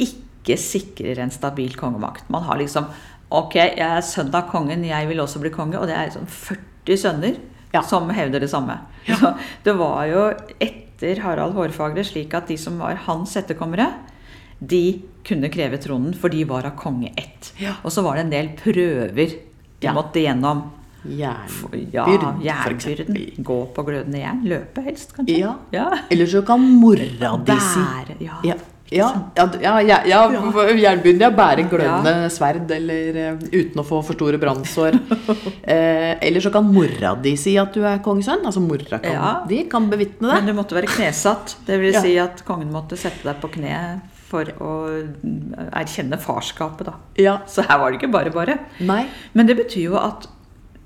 ikke 0.00 0.58
sikrer 0.60 1.22
en 1.22 1.32
stabil 1.32 1.76
kongemakt. 1.80 2.28
Man 2.32 2.46
har 2.48 2.60
liksom 2.60 2.92
Ok, 3.34 3.56
jeg 3.56 3.80
er 3.82 4.02
sønn 4.04 4.28
av 4.36 4.44
kongen, 4.46 4.84
jeg 4.86 5.08
vil 5.08 5.18
også 5.18 5.40
bli 5.42 5.50
konge. 5.50 5.80
Og 5.80 5.88
det 5.90 5.94
er 5.96 6.12
sånn 6.14 6.28
40 6.30 6.98
sønner 7.00 7.38
Ja. 7.74 7.82
som 7.82 8.08
hevder 8.14 8.40
det 8.40 8.50
samme. 8.52 8.78
Så 9.06 9.34
det 9.66 9.74
var 9.78 10.04
jo 10.06 10.28
etter 10.62 11.20
Harald 11.24 11.54
Hårfagre 11.56 12.04
slik 12.06 12.34
at 12.38 12.46
de 12.48 12.56
som 12.60 12.78
var 12.78 12.94
hans 13.06 13.34
etterkommere, 13.36 13.90
de 14.64 15.02
kunne 15.26 15.48
kreve 15.52 15.76
tronen, 15.82 16.14
for 16.16 16.28
de 16.32 16.44
var 16.48 16.64
av 16.68 16.76
konge 16.78 17.10
ett. 17.18 17.52
Ja. 17.60 17.74
Og 17.82 17.92
så 17.92 18.04
var 18.06 18.16
det 18.16 18.24
en 18.26 18.30
del 18.32 18.48
prøver 18.60 19.34
de 19.34 19.88
Ja. 19.88 19.92
måtte 19.92 20.22
gjennom. 20.22 20.70
Jernbyrd, 21.04 21.92
Ja, 21.92 22.06
jernbyrden. 22.40 23.18
Gå 23.44 23.56
på 23.76 23.82
glødende 23.84 24.22
jern. 24.22 24.40
Løpe 24.48 24.80
helst, 24.86 25.12
kanskje. 25.16 25.36
Ja. 25.42 25.54
ja. 25.70 25.90
Eller 26.10 26.26
så 26.26 26.40
kan 26.46 26.60
mora 26.60 27.36
di 27.44 27.58
si 27.60 28.24
ja. 28.48 28.54
Ja, 28.94 29.08
ja, 29.36 29.46
ja, 29.60 29.74
ja, 29.82 29.98
ja, 30.06 30.20
ja 30.30 30.66
jernbyrden, 30.84 31.24
ja. 31.26 31.30
Bære 31.34 31.66
glødende 31.70 32.30
sverd 32.32 32.70
eller 32.76 33.18
uh, 33.34 33.44
uten 33.50 33.82
å 33.82 33.86
få 33.86 34.00
for 34.06 34.16
store 34.16 34.38
brannsår. 34.42 34.98
eh, 35.74 36.14
eller 36.20 36.44
så 36.44 36.52
kan 36.54 36.68
mora 36.68 37.14
di 37.20 37.34
si 37.40 37.56
at 37.60 37.74
du 37.74 37.82
er 37.82 38.02
kongesønn. 38.04 38.44
Altså 38.46 38.62
mora 38.62 39.00
kan, 39.02 39.10
Ja. 39.12 39.32
de 39.48 39.64
kan 39.70 39.88
bevitne 39.90 40.38
Men 40.38 40.50
du 40.50 40.54
måtte 40.56 40.78
være 40.78 40.90
knesatt. 40.90 41.56
Det 41.66 41.80
vil 41.82 41.96
si 41.98 42.16
at 42.22 42.44
kongen 42.46 42.70
måtte 42.74 42.98
sette 43.00 43.26
deg 43.26 43.40
på 43.42 43.50
kne 43.58 43.78
for 44.30 44.48
å 44.62 44.72
erkjenne 45.74 46.18
farskapet, 46.18 46.88
da. 46.88 46.94
Ja. 47.20 47.38
Så 47.50 47.66
her 47.66 47.78
var 47.78 47.92
det 47.92 48.00
ikke 48.00 48.14
bare 48.14 48.32
bare. 48.34 48.58
Nei. 48.82 49.04
Men 49.34 49.50
det 49.50 49.58
betyr 49.60 49.92
jo 49.92 49.98
at 50.00 50.28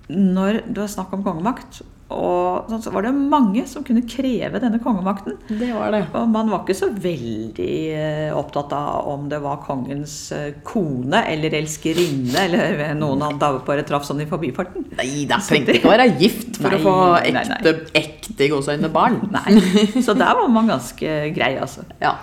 når 0.08 0.62
det 0.66 0.80
var 0.80 0.90
snakk 0.90 1.14
om 1.16 1.24
kongemakt, 1.24 1.82
og 2.08 2.70
sånn, 2.70 2.80
så 2.80 2.90
var 2.94 3.04
det 3.04 3.10
mange 3.12 3.66
som 3.68 3.82
kunne 3.84 4.00
kreve 4.08 4.56
denne 4.62 4.78
kongemakten. 4.80 5.34
Det 5.50 5.66
var 5.76 5.92
det. 5.92 5.98
Og 6.16 6.30
man 6.32 6.48
var 6.48 6.62
ikke 6.62 6.76
så 6.78 6.88
veldig 6.88 7.74
eh, 7.92 8.30
opptatt 8.32 8.72
av 8.72 9.10
om 9.12 9.26
det 9.28 9.42
var 9.44 9.58
kongens 9.66 10.14
eh, 10.32 10.54
kone 10.64 11.20
eller 11.28 11.52
elskerinne, 11.58 12.46
eller 12.46 12.94
noen 13.02 13.26
han 13.26 13.36
bare 13.42 13.84
traff 13.84 14.06
sånn 14.08 14.22
i 14.24 14.28
forbifarten. 14.30 14.86
Nei, 14.96 15.26
det 15.28 15.40
trengte 15.44 15.76
ikke 15.76 15.90
å 15.90 15.92
være 15.92 16.08
gift 16.22 16.56
for 16.56 16.72
Nei, 16.72 16.80
å 16.80 16.86
få 16.86 16.96
nei, 17.28 17.34
nei. 17.36 17.60
ekte, 17.60 17.74
ekte 18.00 18.48
gåseøyne 18.54 18.88
barn. 18.94 19.20
Nei, 19.36 19.58
Så 20.00 20.16
der 20.16 20.32
var 20.40 20.48
man 20.48 20.72
ganske 20.72 21.20
grei, 21.36 21.52
altså. 21.60 21.84
Ja. 22.06 22.16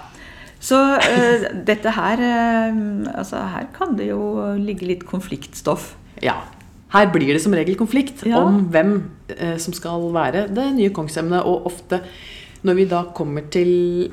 Så 0.66 0.80
uh, 0.82 1.44
dette 1.68 1.92
her 1.94 2.18
uh, 2.26 2.78
Altså, 3.12 3.38
her 3.54 3.68
kan 3.76 3.94
det 4.00 4.08
jo 4.10 4.56
ligge 4.58 4.88
litt 4.90 5.06
konfliktstoff. 5.06 5.92
ja. 6.26 6.40
Her 6.96 7.10
blir 7.12 7.34
det 7.36 7.42
som 7.44 7.54
regel 7.54 7.76
konflikt 7.76 8.24
Ja. 8.26 8.40
om 8.46 8.70
hvem 8.72 8.96
eh, 9.38 9.58
som 9.62 9.74
skal 9.76 10.08
være 10.16 10.48
det 10.54 10.70
nye 10.78 10.90
kongsemnet. 10.96 11.44
Og 11.46 11.66
ofte 11.68 12.02
når 12.66 12.76
vi 12.80 12.86
da 12.86 13.04
kommer 13.14 13.50
til 13.52 14.12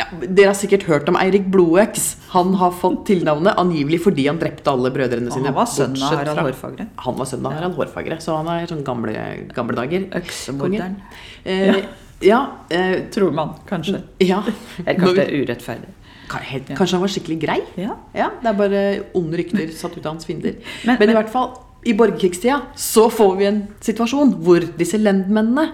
ja, 0.00 0.06
Dere 0.26 0.46
har 0.48 0.56
sikkert 0.56 0.86
hørt 0.88 1.08
om 1.12 1.16
Eirik 1.20 1.44
Blodøks. 1.52 2.16
Han 2.32 2.54
har 2.56 2.72
fått 2.72 3.02
tilnavnet 3.10 3.58
angivelig 3.60 3.98
fordi 4.00 4.26
han 4.30 4.38
drepte 4.40 4.72
alle 4.72 4.88
brødrene 4.94 5.28
Og 5.28 5.34
sine. 5.36 5.50
han 5.50 5.54
var 5.58 5.66
sønnen 5.68 6.02
av 6.02 6.14
Harald 6.16 6.40
Hårfagre. 6.46 6.86
Han 7.04 7.18
var 7.18 7.26
sønnen 7.28 7.46
av 7.50 7.52
Harald 7.58 7.74
Hårfagre, 7.76 8.16
så 8.24 8.36
han 8.40 8.48
er 8.48 8.66
sånn 8.70 8.80
gamle, 8.86 9.12
gamle 9.54 9.76
dager. 9.76 10.06
Øksemorderen. 10.22 10.96
Eh, 11.44 11.82
ja. 12.24 12.40
eh, 12.72 12.96
Tror 13.12 13.32
man, 13.36 13.54
kanskje. 13.68 14.00
ja. 14.32 14.40
Eller 14.86 15.00
kanskje 15.04 15.16
det 15.20 15.26
er 15.28 15.44
urettferdig. 15.44 15.94
Kanskje 16.30 16.94
han 16.96 17.02
var 17.04 17.10
skikkelig 17.12 17.38
grei? 17.42 17.58
Ja. 17.76 17.96
Ja, 18.14 18.30
Det 18.40 18.48
er 18.48 18.56
bare 18.56 18.82
onde 19.18 19.36
rykter 19.40 19.68
satt 19.74 19.96
ut 19.98 20.04
av 20.06 20.14
hans 20.14 20.24
fiender. 20.24 20.56
Men- 20.86 20.96
Men, 20.96 20.98
men- 21.02 21.10
i 21.10 21.18
hvert 21.20 21.28
fall, 21.32 21.50
i 21.84 21.94
borgerkrigstida 21.96 22.60
så 22.76 23.06
får 23.12 23.36
vi 23.38 23.48
en 23.48 23.60
situasjon 23.80 24.34
hvor 24.44 24.64
disse 24.78 24.98
lendmennene 25.00 25.70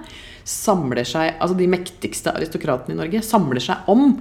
samler 0.47 1.07
seg, 1.09 1.35
altså 1.43 1.57
de 1.59 1.67
mektigste 1.71 2.31
aristokratene 2.31 2.95
i 2.95 3.01
Norge, 3.01 3.23
samler 3.27 3.63
seg 3.65 3.89
om 3.91 4.13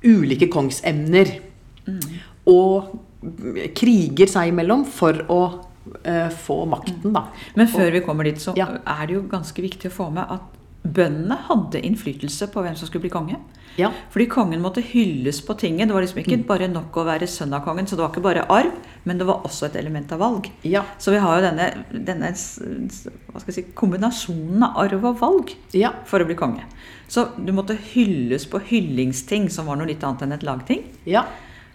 ulike 0.00 0.48
kongsemner. 0.52 1.34
Og 2.48 2.94
kriger 3.76 4.30
seg 4.32 4.48
imellom 4.48 4.86
for 4.88 5.18
å 5.28 5.40
uh, 5.60 6.30
få 6.32 6.62
makten, 6.70 7.12
da. 7.12 7.26
Men 7.58 7.68
før 7.68 7.92
vi 7.92 8.00
kommer 8.06 8.24
dit, 8.24 8.40
så 8.40 8.54
Ja. 8.56 8.70
er 8.80 9.06
det 9.06 9.18
jo 9.18 9.26
ganske 9.28 9.60
viktig 9.60 9.90
å 9.90 9.96
få 9.98 10.08
med 10.14 10.24
at 10.24 10.56
bøndene 10.82 11.36
hadde 11.46 11.80
innflytelse 11.84 12.46
på 12.52 12.62
hvem 12.64 12.76
som 12.76 12.88
skulle 12.88 13.02
bli 13.04 13.10
konge. 13.12 13.36
Ja. 13.78 13.90
Fordi 14.10 14.26
kongen 14.32 14.62
måtte 14.64 14.82
hylles 14.82 15.38
på 15.46 15.54
tinget. 15.60 15.88
Det 15.88 15.94
var 15.94 16.02
liksom 16.02 16.18
ikke 16.22 16.38
bare 16.48 16.68
nok 16.68 16.96
å 17.00 17.04
være 17.06 17.28
sønn 17.30 17.52
av 17.54 17.62
kongen, 17.64 17.86
så 17.86 17.96
det 17.96 18.02
var 18.02 18.10
ikke 18.14 18.24
bare 18.24 18.46
arv, 18.50 18.72
men 19.04 19.18
det 19.20 19.26
var 19.28 19.44
også 19.46 19.68
et 19.68 19.76
element 19.76 20.10
av 20.12 20.18
valg. 20.24 20.48
Ja. 20.66 20.82
Så 20.98 21.12
vi 21.14 21.20
har 21.22 21.36
jo 21.38 21.44
denne, 21.46 21.68
denne 22.08 22.32
si, 22.34 23.62
kombinasjonen 23.78 24.64
av 24.66 24.80
arv 24.84 25.04
og 25.12 25.20
valg 25.20 25.54
Ja. 25.76 25.92
for 26.04 26.20
å 26.20 26.26
bli 26.26 26.34
konge. 26.34 26.64
Så 27.08 27.28
du 27.44 27.52
måtte 27.52 27.76
hylles 27.76 28.46
på 28.46 28.60
hyllingsting, 28.60 29.48
som 29.50 29.66
var 29.66 29.76
noe 29.76 29.86
litt 29.86 30.02
annet 30.04 30.22
enn 30.22 30.32
et 30.32 30.42
lagting, 30.42 30.84
Ja. 31.06 31.24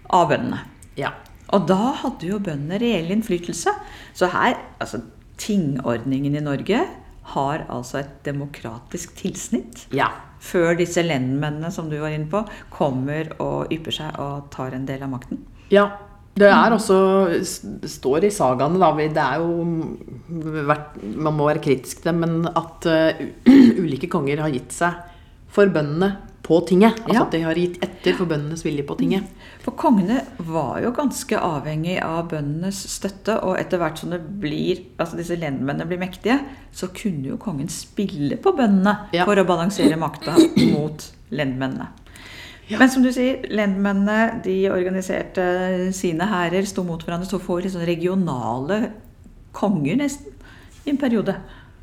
av 0.10 0.30
bøndene. 0.30 0.60
ja. 0.96 1.12
Og 1.54 1.68
da 1.68 1.94
hadde 1.94 2.26
jo 2.26 2.40
bøndene 2.40 2.80
reell 2.82 3.12
innflytelse. 3.12 3.70
Så 4.16 4.28
her, 4.32 4.58
altså 4.82 5.02
tingordningen 5.38 6.36
i 6.36 6.40
Norge 6.42 6.88
har 7.34 7.66
altså 7.74 8.02
et 8.04 8.18
demokratisk 8.28 9.16
tilsnitt. 9.20 9.88
ja. 9.96 10.12
Før 10.46 10.76
disse 10.78 11.02
lendmennene 11.02 11.72
som 11.74 11.88
du 11.90 11.96
var 11.98 12.14
inne 12.14 12.30
på, 12.30 12.44
kommer 12.70 13.32
og 13.42 13.72
ypper 13.74 13.96
seg 13.96 14.20
og 14.22 14.52
tar 14.54 14.76
en 14.78 14.84
del 14.86 15.02
av 15.02 15.10
makten. 15.10 15.40
Ja. 15.74 15.88
Det 16.36 16.50
er 16.52 16.74
også 16.76 16.98
det 17.32 17.90
står 17.90 18.28
i 18.28 18.32
sagaene, 18.36 18.78
da 18.78 18.92
Det 18.92 19.24
er 19.24 19.40
jo 19.40 20.66
vært, 20.68 20.98
Man 21.02 21.38
må 21.38 21.48
være 21.48 21.64
kritisk 21.64 22.04
til 22.04 22.12
det, 22.12 22.16
men 22.20 22.46
at 22.52 22.86
uh, 22.86 23.24
ulike 23.82 24.12
konger 24.12 24.44
har 24.44 24.52
gitt 24.54 24.76
seg 24.76 25.00
for 25.56 25.72
bøndene 25.72 26.12
på 26.46 26.60
tinget. 26.70 27.00
Altså 27.02 27.14
Ja. 27.16 27.24
at 27.26 27.32
de 27.34 27.40
har 27.42 27.58
gitt 27.58 27.80
etter 27.84 28.14
for 28.20 28.30
bøndenes 28.30 28.62
vilje 28.66 28.84
på 28.86 28.96
tinget. 29.00 29.24
For 29.64 29.72
kongene 29.74 30.20
var 30.46 30.80
jo 30.84 30.92
ganske 30.94 31.40
avhengig 31.42 31.96
av 32.06 32.30
bøndenes 32.30 32.84
støtte, 32.94 33.40
og 33.44 33.58
etter 33.58 33.82
hvert 33.82 33.98
som 33.98 34.12
det 34.14 34.22
blir, 34.42 34.84
altså 35.02 35.18
disse 35.18 35.36
lendmennene 35.42 35.88
blir 35.90 35.98
mektige, 36.04 36.38
så 36.72 36.88
kunne 36.94 37.32
jo 37.34 37.38
kongen 37.42 37.68
spille 37.74 38.38
på 38.38 38.54
bøndene 38.56 38.96
Ja. 39.18 39.26
for 39.26 39.36
å 39.42 39.46
balansere 39.48 39.98
makta 39.98 40.36
mot 40.76 41.08
lendmennene. 41.32 41.88
Men 42.70 42.90
som 42.90 43.04
du 43.06 43.12
sier, 43.14 43.44
lendmennene 43.54 44.42
de 44.44 44.70
organiserte 44.74 45.92
sine 45.94 46.26
hærer, 46.26 46.66
sto 46.66 46.84
mot 46.84 47.02
hverandre, 47.06 47.28
så 47.30 47.38
får 47.42 47.58
vi 47.60 47.68
liksom 47.68 47.86
regionale 47.86 48.80
konger 49.54 49.98
nesten 49.98 50.32
i 50.86 50.90
en 50.90 50.98
periode. 50.98 51.36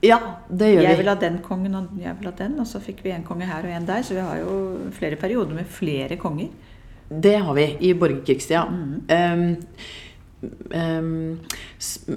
Ja, 0.02 0.18
det 0.50 0.73
gjør 0.73 0.82
Jeg 0.82 0.97
vi. 0.97 1.00
vil 1.02 1.09
ha 1.12 1.14
den 1.21 1.38
kongen, 1.44 1.75
og 1.78 1.88
jeg 2.02 2.16
vil 2.18 2.26
ha 2.26 2.32
den, 2.38 2.56
og 2.61 2.66
så 2.66 2.80
fikk 2.82 3.04
vi 3.04 3.12
en 3.14 3.23
konge 3.26 3.47
her 3.47 3.62
og 3.68 3.71
en 3.76 3.87
der, 3.87 4.02
så 4.02 4.14
vi 4.16 4.21
har 4.26 4.40
jo 4.40 4.56
flere 4.97 5.16
perioder 5.21 5.54
med 5.54 5.66
flere 5.71 6.16
konger. 6.18 6.49
Det 7.23 7.37
har 7.44 7.54
vi 7.54 7.66
i 7.80 7.92
borgerkrigstida. 7.94 8.64
Mm. 8.66 9.56
Um, 10.75 11.38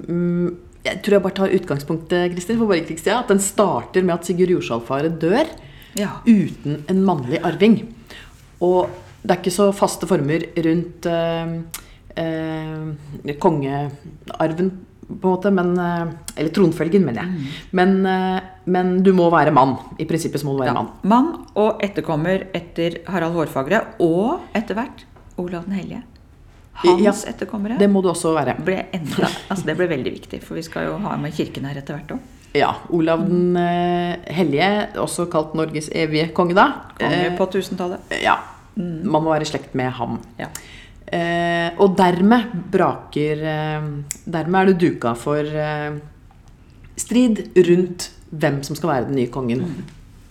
um, 0.08 0.56
jeg 0.86 1.00
tror 1.02 1.16
jeg 1.16 1.22
bare 1.24 1.36
tar 1.36 1.54
utgangspunktet 1.56 2.32
Kristin, 2.34 2.58
for 2.58 2.66
borgerkrigstida. 2.70 3.18
At 3.22 3.28
den 3.32 3.42
starter 3.42 4.02
med 4.06 4.14
at 4.18 4.26
Sigurd 4.28 4.52
Jorsalfaret 4.54 5.18
dør 5.22 5.46
Ja. 5.96 6.08
uten 6.26 6.84
en 6.88 7.04
mannlig 7.04 7.40
arving. 7.44 7.78
Og 8.60 8.88
det 9.22 9.30
er 9.30 9.40
ikke 9.42 9.50
så 9.54 9.70
faste 9.74 10.06
former 10.06 10.42
rundt 10.66 11.06
uh, 11.06 11.46
uh, 12.18 13.32
kongearven, 13.40 14.72
på 15.06 15.14
en 15.14 15.30
måte, 15.36 15.50
men 15.54 15.78
eh, 15.78 16.06
Eller 16.36 16.50
tronfølgen, 16.50 17.04
mener 17.06 17.22
jeg. 17.22 17.50
Men, 17.72 17.92
eh, 18.06 18.40
men 18.66 19.02
du 19.06 19.12
må 19.14 19.30
være 19.30 19.52
mann. 19.54 19.76
I 19.98 20.04
prinsippet 20.04 20.42
må 20.44 20.56
du 20.56 20.62
være 20.64 20.72
Ja. 20.72 20.74
mann. 20.74 20.88
Mann 21.04 21.46
og 21.54 21.80
etterkommer 21.82 22.46
etter 22.54 22.98
Harald 23.08 23.34
Hårfagre, 23.34 23.84
og 24.00 24.40
etter 24.54 24.74
hvert 24.74 25.04
Olav 25.38 25.64
den 25.64 25.74
hellige. 25.78 26.02
Hans 26.82 27.24
Ja, 27.24 27.30
etterkommere 27.32 27.78
Det 27.78 27.88
må 27.88 28.02
du 28.02 28.08
også 28.10 28.34
være. 28.34 28.56
ble 28.64 28.84
enda, 28.92 29.28
altså 29.50 29.64
det 29.64 29.76
ble 29.78 29.86
veldig 29.88 30.12
viktig, 30.12 30.42
for 30.42 30.54
vi 30.58 30.62
skal 30.62 30.86
jo 30.90 30.98
ha 30.98 31.16
med 31.16 31.32
kirken 31.32 31.64
her 31.64 31.76
etter 31.80 31.94
hvert 31.96 32.10
òg. 32.18 32.18
Ja. 32.54 32.74
Olav 32.90 33.22
den 33.28 33.56
eh, 33.56 34.16
hellige, 34.32 34.88
også 34.96 35.26
kalt 35.30 35.54
Norges 35.54 35.88
evige 35.92 36.32
konge, 36.34 36.54
da. 36.54 36.66
Konge 36.98 37.36
på 37.38 37.46
1000-tallet. 37.48 37.98
ja. 38.22 38.36
Man 38.76 39.22
må 39.24 39.30
være 39.32 39.40
i 39.46 39.48
slekt 39.48 39.74
med 39.74 39.90
ham. 39.96 40.18
Ja. 40.38 40.46
Eh, 41.12 41.70
og 41.78 41.92
dermed 41.94 42.48
braker 42.74 43.42
eh, 43.46 43.84
Dermed 44.26 44.56
er 44.58 44.70
det 44.72 44.78
duka 44.82 45.12
for 45.14 45.38
eh, 45.38 46.00
strid 46.98 47.44
rundt 47.68 48.08
hvem 48.34 48.56
som 48.66 48.74
skal 48.74 48.90
være 48.90 49.06
den 49.12 49.20
nye 49.20 49.30
kongen. 49.30 49.62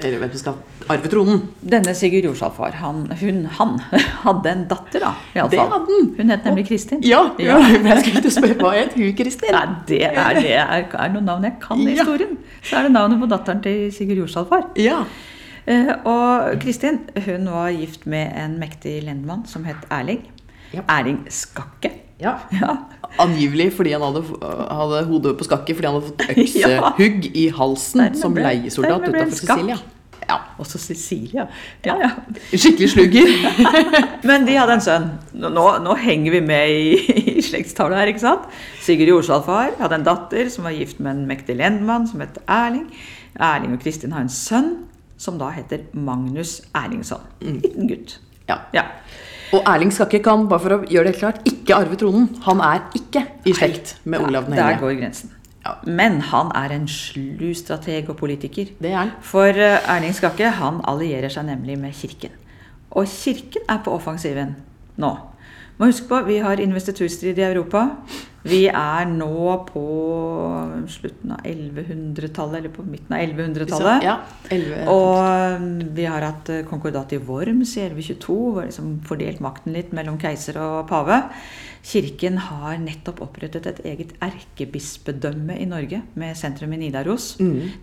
Eller 0.03 0.20
hvem 0.20 0.34
som 0.36 0.41
skal 0.41 0.89
arve 0.91 1.08
tronen. 1.08 1.38
Denne 1.63 1.94
Sigurd 1.96 2.25
Jorsalfar, 2.27 2.74
han, 2.82 3.05
hun, 3.22 3.38
han 3.55 3.77
hadde 4.25 4.51
en 4.51 4.65
datter, 4.67 5.05
da. 5.05 5.13
Det 5.32 5.46
fall. 5.55 5.72
hadde 5.72 5.96
han. 5.96 6.10
Hun 6.17 6.34
het 6.34 6.44
nemlig 6.50 6.65
Kristin. 6.67 7.00
Ja, 7.08 7.22
ja. 7.39 7.55
jeg 7.72 8.01
skulle 8.03 8.34
spørre 8.36 8.58
hva 8.60 8.74
het 8.75 8.98
hun, 9.00 9.13
Kristin? 9.15 9.55
Nei, 9.55 9.63
det 9.88 10.01
er, 10.10 10.41
det 10.41 10.51
er, 10.60 10.84
er 10.91 11.15
noen 11.15 11.29
navn 11.32 11.48
jeg 11.48 11.55
kan 11.63 11.79
i 11.79 11.88
Ja. 11.94 12.01
historien. 12.03 12.36
Så 12.65 12.82
er 12.82 12.89
det 12.89 12.91
navnet 12.98 13.24
på 13.24 13.32
datteren 13.32 13.63
til 13.63 13.88
Sigurd 13.96 14.20
Jorsalfar. 14.25 14.67
Ja. 14.84 15.00
Eh, 15.65 15.94
og 16.05 16.60
Kristin 16.62 17.00
hun 17.25 17.48
var 17.55 17.72
gift 17.74 18.03
med 18.05 18.36
en 18.38 18.60
mektig 18.62 19.00
lendmann 19.08 19.48
som 19.50 19.63
het 19.65 19.88
Erling. 19.89 20.25
Ja. 20.74 20.81
Erling 20.98 21.24
Skakke. 21.29 21.91
ja. 22.22 22.38
Ja. 22.51 22.75
Angivelig 23.19 23.69
fordi 23.77 23.91
han 23.95 24.01
hadde, 24.03 24.24
hadde 24.75 25.03
hodet 25.07 25.38
på 25.39 25.45
skakke 25.48 25.75
fordi 25.75 25.88
han 25.88 25.95
hadde 26.00 26.07
fått 26.10 26.24
Ja. 26.60 26.72
øksehugg 26.91 27.29
i 27.36 27.45
halsen 27.55 28.01
ble, 28.10 28.19
som 28.19 28.34
leiesoldat 28.36 29.05
utafor. 29.07 29.31
Sicilia. 29.31 29.77
Ja. 30.25 30.38
Også 30.57 30.79
Cecilia. 30.81 31.43
Ja, 31.86 31.95
ja. 32.01 32.10
Skikkelig 32.51 32.89
slugger. 32.95 33.29
Men 34.27 34.48
de 34.48 34.55
hadde 34.57 34.74
en 34.79 34.81
sønn. 34.81 35.05
Nå, 35.38 35.65
nå 35.86 35.95
henger 36.01 36.34
vi 36.34 36.41
med 36.41 36.72
i, 36.74 36.95
i 37.38 37.43
slektstavla 37.45 38.00
her, 38.01 38.10
ikke 38.12 38.24
sant? 38.24 38.48
Sigurd 38.81 39.12
Jorsalfar 39.13 39.75
hadde 39.79 40.00
en 40.00 40.07
datter 40.07 40.50
som 40.50 40.65
var 40.65 40.74
gift 40.75 41.00
med 41.00 41.13
en 41.13 41.27
mektig 41.29 41.55
lendmann 41.60 42.07
som 42.10 42.24
het 42.25 42.39
Erling. 42.50 42.88
Erling 43.38 43.77
og 43.77 43.84
Kristin 43.86 44.15
har 44.17 44.25
en 44.25 44.34
sønn 44.34 44.74
som 45.22 45.38
da 45.39 45.51
heter 45.55 45.86
Magnus 45.93 46.57
Erlingsson. 46.75 47.22
Liten 47.45 47.88
gutt. 47.91 48.17
Ja. 48.50 48.63
Ja. 48.75 48.88
Og 49.55 49.63
Erling 49.71 49.93
Skakke 49.93 50.19
kan, 50.24 50.50
bare 50.51 50.63
for 50.63 50.75
å 50.75 50.77
gjøre 50.91 51.12
det 51.13 51.19
klart, 51.19 51.38
ikke 51.47 51.77
arve 51.77 51.95
tronen. 52.00 52.27
Han 52.43 52.59
er 52.65 52.81
ikke 52.97 53.24
i 53.47 53.53
slekt 53.55 53.95
med 54.03 54.25
Olav 54.25 54.50
den 54.50 54.57
Der 54.59 54.79
går 54.81 54.97
grensen. 55.00 55.31
Ja. 55.63 55.77
Men 55.88 56.19
han 56.29 56.51
er 56.57 56.74
en 56.75 56.89
slu 56.91 57.53
strateg 57.57 58.09
og 58.12 58.19
politiker. 58.19 58.74
Det 58.81 58.91
er 58.91 58.97
han. 59.00 59.13
For 59.25 59.47
eh, 59.55 59.79
Erling 59.95 60.13
Skakke 60.17 60.51
han 60.59 60.81
allierer 60.85 61.31
seg 61.31 61.47
nemlig 61.47 61.77
med 61.79 61.95
Kirken. 61.95 62.35
Og 62.91 63.07
Kirken 63.09 63.63
er 63.71 63.79
på 63.85 63.95
offensiven 63.95 64.57
nå. 65.01 65.13
Må 65.75 65.89
huske 65.89 66.08
på, 66.08 66.22
Vi 66.27 66.39
har 66.39 66.62
investiturstrid 66.63 67.39
i 67.39 67.44
Europa. 67.50 67.89
Vi 68.46 68.67
er 68.70 69.08
nå 69.10 69.55
på 69.65 69.84
slutten 70.94 71.34
av 71.34 71.48
1100-tallet, 71.50 72.60
eller 72.60 72.74
på 72.75 72.86
midten 72.86 73.15
av 73.17 73.24
1100-tallet. 73.24 74.05
Ja, 74.05 74.20
11. 74.53 74.84
Og 74.94 75.89
vi 75.98 76.05
har 76.05 76.22
hatt 76.27 76.51
eh, 76.53 76.62
konkordat 76.70 77.15
i 77.17 77.20
Worms 77.25 77.74
i 77.79 77.88
1122, 77.88 78.38
hvor 78.53 78.67
liksom 78.67 79.00
fordelt 79.10 79.41
makten 79.41 79.74
litt 79.74 79.96
mellom 79.98 80.20
keiser 80.22 80.62
og 80.62 80.86
pave. 80.91 81.24
Kirken 81.86 82.38
har 82.51 82.77
nettopp 82.82 83.24
opprettet 83.25 83.65
et 83.70 83.82
eget 83.86 84.13
erkebispedømme 84.25 85.58
i 85.62 85.67
Norge, 85.70 86.03
med 86.13 86.38
sentrum 86.38 86.74
i 86.77 86.84
Nidaros. 86.86 87.34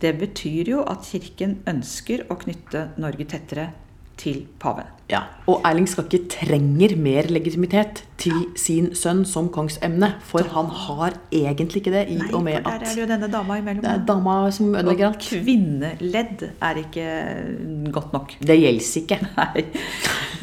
Det 0.03 0.15
betyr 0.19 0.77
jo 0.77 0.87
at 0.87 1.07
Kirken 1.11 1.59
ønsker 1.71 2.25
å 2.31 2.39
knytte 2.39 2.93
Norge 3.03 3.27
tettere 3.35 3.73
til 4.21 4.47
paven. 4.62 4.88
Ja, 5.12 5.21
Og 5.50 5.61
Erling 5.69 5.85
Skakke 5.90 6.23
trenger 6.31 6.95
mer 6.97 7.26
legitimitet 7.28 7.99
til 8.16 8.47
sin 8.57 8.95
sønn 8.97 9.26
som 9.28 9.50
kongsemne. 9.52 10.14
For 10.25 10.47
han 10.54 10.71
har 10.87 11.19
egentlig 11.35 11.83
ikke 11.83 11.92
det, 11.92 12.07
i 12.09 12.16
Nei, 12.16 12.28
og 12.33 12.45
med 12.47 12.57
for 12.62 12.71
der 12.71 12.87
er 12.87 12.95
det 12.95 13.02
jo 13.02 13.09
denne 13.11 13.28
dama 13.33 13.59
imellom. 13.61 13.83
det 13.85 13.90
er 13.92 14.07
dama 14.09 14.37
som 14.50 14.71
ødelegger 14.75 15.11
alt. 15.11 15.19
kvinneledd 15.26 16.47
er 16.62 16.81
ikke 16.81 17.92
godt 17.92 18.12
nok. 18.16 18.33
Det 18.40 18.57
gjelder 18.62 19.02
ikke. 19.02 19.19
Nei. 19.37 19.64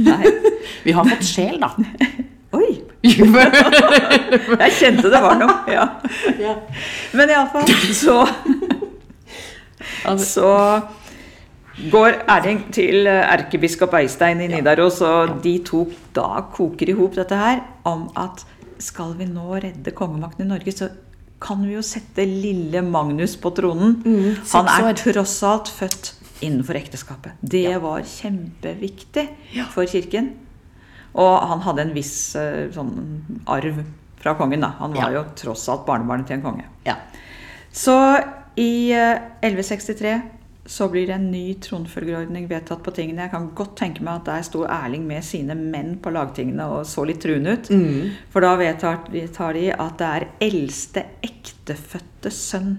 Nei. 0.05 0.33
Vi 0.85 0.91
har 0.99 1.09
fått 1.09 1.25
sjel, 1.25 1.57
da. 1.63 1.71
Oi! 2.59 2.69
Jeg 3.09 4.71
kjente 4.77 5.09
det 5.09 5.21
var 5.23 5.37
noe. 5.39 5.57
Ja. 5.71 5.85
ja. 6.41 6.55
Men 7.17 7.29
iallfall 7.33 7.69
så 7.95 8.21
Altså, 10.05 10.25
Så 10.25 10.49
går 11.91 12.17
Erling 12.27 12.63
til 12.75 13.07
erkebiskop 13.07 13.93
Eistein 13.99 14.41
i 14.43 14.47
Nidaros, 14.51 14.99
og 15.05 15.37
de 15.43 15.57
to 15.65 15.85
da 16.15 16.41
koker 16.55 16.89
i 16.91 16.95
hop 16.97 17.15
dette 17.15 17.37
her 17.39 17.61
om 17.87 18.09
at 18.19 18.43
skal 18.79 19.13
vi 19.19 19.25
nå 19.27 19.59
redde 19.63 19.91
kongemakten 19.95 20.45
i 20.45 20.49
Norge, 20.49 20.71
så 20.75 20.89
kan 21.39 21.61
vi 21.63 21.73
jo 21.77 21.81
sette 21.85 22.25
lille 22.27 22.81
Magnus 22.83 23.37
på 23.39 23.51
tronen. 23.55 23.95
Mm, 24.03 24.35
Han 24.51 24.67
er 24.89 24.93
tross 24.99 25.37
alt 25.47 25.69
født 25.71 26.13
innenfor 26.43 26.75
ekteskapet. 26.79 27.31
Det 27.43 27.77
var 27.83 28.03
kjempeviktig 28.07 29.25
for 29.73 29.87
kirken. 29.87 30.33
Og 31.19 31.39
han 31.49 31.63
hadde 31.65 31.81
en 31.87 31.93
viss 31.95 32.35
eh, 32.39 32.67
sånn 32.75 32.91
arv 33.49 33.79
fra 34.19 34.35
kongen, 34.39 34.61
da. 34.61 34.73
Han 34.79 34.93
var 34.93 35.11
Ja. 35.11 35.21
jo 35.21 35.23
tross 35.35 35.67
alt 35.71 35.85
barnebarnet 35.87 36.27
til 36.27 36.37
en 36.37 36.43
konge. 36.43 36.65
ja. 36.85 36.95
Så 37.71 37.95
i 38.57 38.91
eh, 38.91 39.19
1163 39.43 40.21
så 40.69 40.85
blir 40.91 41.07
det 41.09 41.15
en 41.15 41.31
ny 41.31 41.55
tronfølgerordning 41.65 42.45
vedtatt 42.49 42.83
på 42.85 42.93
tingene. 42.93 43.23
Jeg 43.25 43.33
kan 43.33 43.47
godt 43.57 43.73
tenke 43.79 44.03
meg 44.05 44.19
at 44.19 44.27
der 44.27 44.43
sto 44.45 44.61
Erling 44.69 45.07
med 45.09 45.25
sine 45.25 45.55
menn 45.57 45.95
på 46.01 46.13
lagtingene 46.13 46.67
og 46.69 46.83
så 46.85 47.07
litt 47.09 47.23
truende 47.23 47.55
ut. 47.57 47.71
Mm. 47.73 48.11
For 48.29 48.45
da 48.45 48.51
vedtar 48.59 48.99
de, 49.09 49.23
de 49.25 49.65
at 49.73 49.95
det 49.97 50.09
er 50.09 50.27
eldste 50.45 51.05
ektefødte 51.25 52.29
sønn 52.33 52.75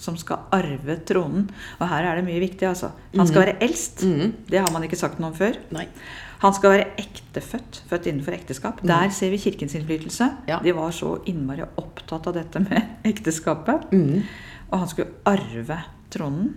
som 0.00 0.16
skal 0.18 0.46
arve 0.54 0.96
tronen. 1.06 1.48
Og 1.80 1.88
her 1.90 2.06
er 2.06 2.20
det 2.20 2.26
mye 2.26 2.42
viktig, 2.42 2.66
altså. 2.68 2.92
Han 3.16 3.26
skal 3.30 3.46
være 3.46 3.56
eldst. 3.66 4.04
Mm. 4.06 4.34
Det 4.50 4.60
har 4.60 4.70
man 4.74 4.86
ikke 4.86 4.98
sagt 5.00 5.18
noe 5.22 5.32
om 5.32 5.38
før. 5.38 5.58
Nei. 5.74 5.86
Han 6.44 6.54
skal 6.54 6.74
være 6.74 6.86
ektefødt, 7.00 7.80
født 7.88 8.06
innenfor 8.10 8.36
ekteskap. 8.36 8.82
Der 8.86 9.10
ser 9.14 9.32
vi 9.32 9.40
kirkens 9.42 9.74
innflytelse. 9.78 10.28
Ja. 10.50 10.60
De 10.62 10.74
var 10.76 10.94
så 10.94 11.16
innmari 11.30 11.64
opptatt 11.66 12.28
av 12.30 12.36
dette 12.36 12.62
med 12.62 12.94
ekteskapet. 13.10 13.90
Mm. 13.94 14.22
Og 14.70 14.78
han 14.82 14.92
skulle 14.92 15.18
arve 15.30 15.80
tronen. 16.14 16.54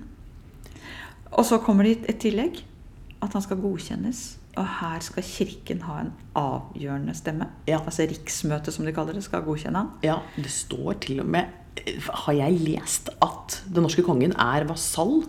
Og 1.32 1.46
så 1.46 1.58
kommer 1.63 1.84
det 1.84 1.98
et 2.10 2.18
tillegg. 2.24 2.63
At 3.22 3.34
han 3.34 3.42
skal 3.42 3.58
godkjennes. 3.58 4.38
Og 4.58 4.66
her 4.80 5.00
skal 5.02 5.24
kirken 5.26 5.82
ha 5.86 6.00
en 6.02 6.12
avgjørende 6.38 7.13
stemme. 7.18 7.48
Ja. 7.68 7.80
Altså 7.84 8.06
riksmøtet, 8.10 8.74
som 8.74 8.86
de 8.86 8.94
kaller 8.94 9.13
det, 9.18 9.24
skal 9.26 9.42
godkjenne 9.46 9.78
han. 9.84 9.90
Ja, 10.06 10.20
det 10.36 10.50
står 10.54 10.94
til 11.02 11.20
og 11.22 11.26
med 11.26 11.44
Har 12.10 12.34
jeg 12.34 12.52
lest 12.66 13.10
at 13.22 13.58
den 13.74 13.84
norske 13.86 14.02
kongen 14.06 14.32
er 14.34 14.63
vasall 14.70 15.24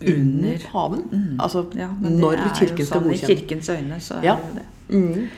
under 0.00 0.58
paven? 0.72 1.36
Altså 1.40 1.64
Ja, 1.76 1.88
når 2.00 2.40
kirken 2.56 2.86
skal 2.86 3.02
sånn 3.02 3.12
i 3.12 3.18
kirkens 3.20 3.68
øyne, 3.68 4.00
så 4.00 4.14
er 4.20 4.22
Ja. 4.24 4.36
det 4.36 4.48
jo 4.48 4.54
det. 4.54 4.64
Mm. 4.96 5.28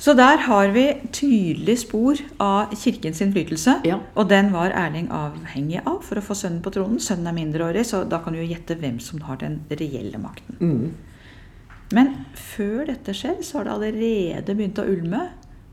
Så 0.00 0.14
der 0.16 0.40
har 0.46 0.70
vi 0.72 0.86
tydelig 1.12 1.74
spor 1.82 2.16
av 2.40 2.70
kirkens 2.80 3.20
innflytelse. 3.20 3.74
Ja. 3.84 3.98
Og 4.16 4.30
den 4.30 4.48
var 4.54 4.72
Erling 4.72 5.10
avhengig 5.12 5.82
av 5.84 5.98
for 6.06 6.16
å 6.16 6.24
få 6.24 6.36
sønnen 6.38 6.62
på 6.64 6.72
tronen. 6.72 6.96
Sønnen 7.04 7.28
er 7.28 7.36
mindreårig, 7.36 7.84
så 7.84 8.00
da 8.08 8.22
kan 8.24 8.32
du 8.32 8.40
jo 8.40 8.48
gjette 8.48 8.78
hvem 8.80 8.96
som 9.04 9.20
har 9.28 9.36
den 9.42 9.58
reelle 9.68 10.16
makten. 10.22 10.56
Mm. 10.56 10.94
Men 11.92 12.10
før 12.38 12.86
dette 12.88 13.12
skjer, 13.12 13.42
så 13.44 13.60
har 13.60 13.68
det 13.68 13.76
allerede 13.76 14.56
begynt 14.56 14.80
å 14.80 14.88
ulme. 14.88 15.26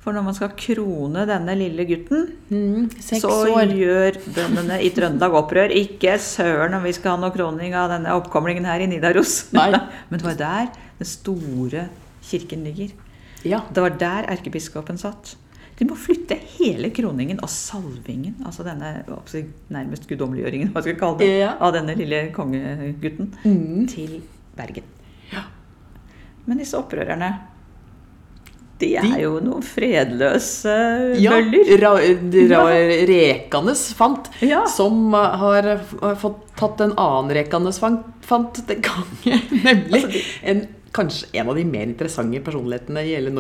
For 0.04 0.16
når 0.16 0.24
man 0.24 0.36
skal 0.38 0.54
krone 0.60 1.24
denne 1.28 1.56
lille 1.60 1.84
gutten, 1.88 2.28
Mm. 2.50 2.90
Så 3.00 3.28
år. 3.28 3.72
gjør 3.76 4.20
bøndene 4.36 4.82
i 4.84 4.90
Trøndelag 4.96 5.34
opprør. 5.36 5.72
Ikke 5.72 6.16
søren 6.20 6.76
om 6.76 6.84
vi 6.84 6.94
skal 6.96 7.16
ha 7.16 7.24
noe 7.24 7.36
kroning 7.36 7.76
av 7.76 7.90
denne 7.92 8.16
oppkomlingen 8.16 8.66
her 8.66 8.80
i 8.80 8.88
Nidaros. 8.88 9.52
Nei. 9.54 9.72
Men 10.10 10.20
det 10.20 10.24
var 10.24 10.40
der 10.40 10.70
den 11.00 11.08
store 11.08 11.90
kirken 12.24 12.64
ligger. 12.64 12.92
Ja. 13.44 13.62
Det 13.74 13.82
var 13.82 13.90
der 13.90 14.24
erkebiskopen 14.34 14.98
satt. 14.98 15.36
De 15.78 15.86
må 15.86 15.94
flytte 15.96 16.34
hele 16.58 16.90
kroningen 16.90 17.38
og 17.44 17.50
salvingen, 17.54 18.36
altså 18.46 18.64
denne 18.66 19.04
nærmest 19.70 20.08
guddommeliggjøringen 20.10 20.72
hva 20.74 20.82
skal 20.82 20.94
jeg 20.96 21.00
kalle 21.00 21.20
det, 21.22 21.28
Ja. 21.40 21.52
av 21.62 21.74
denne 21.74 21.94
lille 21.96 22.32
kongegutten, 22.34 23.34
Mm. 23.46 23.88
til 23.88 24.22
Bergen. 24.58 24.84
Ja. 25.32 25.44
Men 26.48 26.58
disse 26.58 26.74
opprørerne, 26.80 27.30
de 28.80 28.96
er 28.96 29.02
De- 29.02 29.22
jo 29.22 29.40
noen 29.40 29.62
fredløse 29.66 30.74
Ja, 31.20 31.32
ra, 31.82 31.94
ra, 31.98 32.66
Rekanes 33.10 33.94
fant, 33.94 34.30
Ja. 34.42 34.66
som 34.66 35.14
har 35.14 35.78
fått 36.16 36.56
tatt 36.58 36.82
en 36.82 36.94
annen 36.98 37.32
Rekanes 37.38 37.80
fant, 37.80 38.04
fant 38.22 38.66
den 38.68 38.82
gangen. 38.82 39.42
Nemlig 39.64 39.94
Altså, 39.94 40.12
de- 40.12 40.24
en, 40.44 40.68
kanskje 40.98 41.30
en 41.40 41.52
av 41.52 41.58
de 41.58 41.64
mer 41.70 41.86
interessante 41.88 42.42
personlighetene 42.44 43.06
i 43.06 43.14
hele 43.16 43.32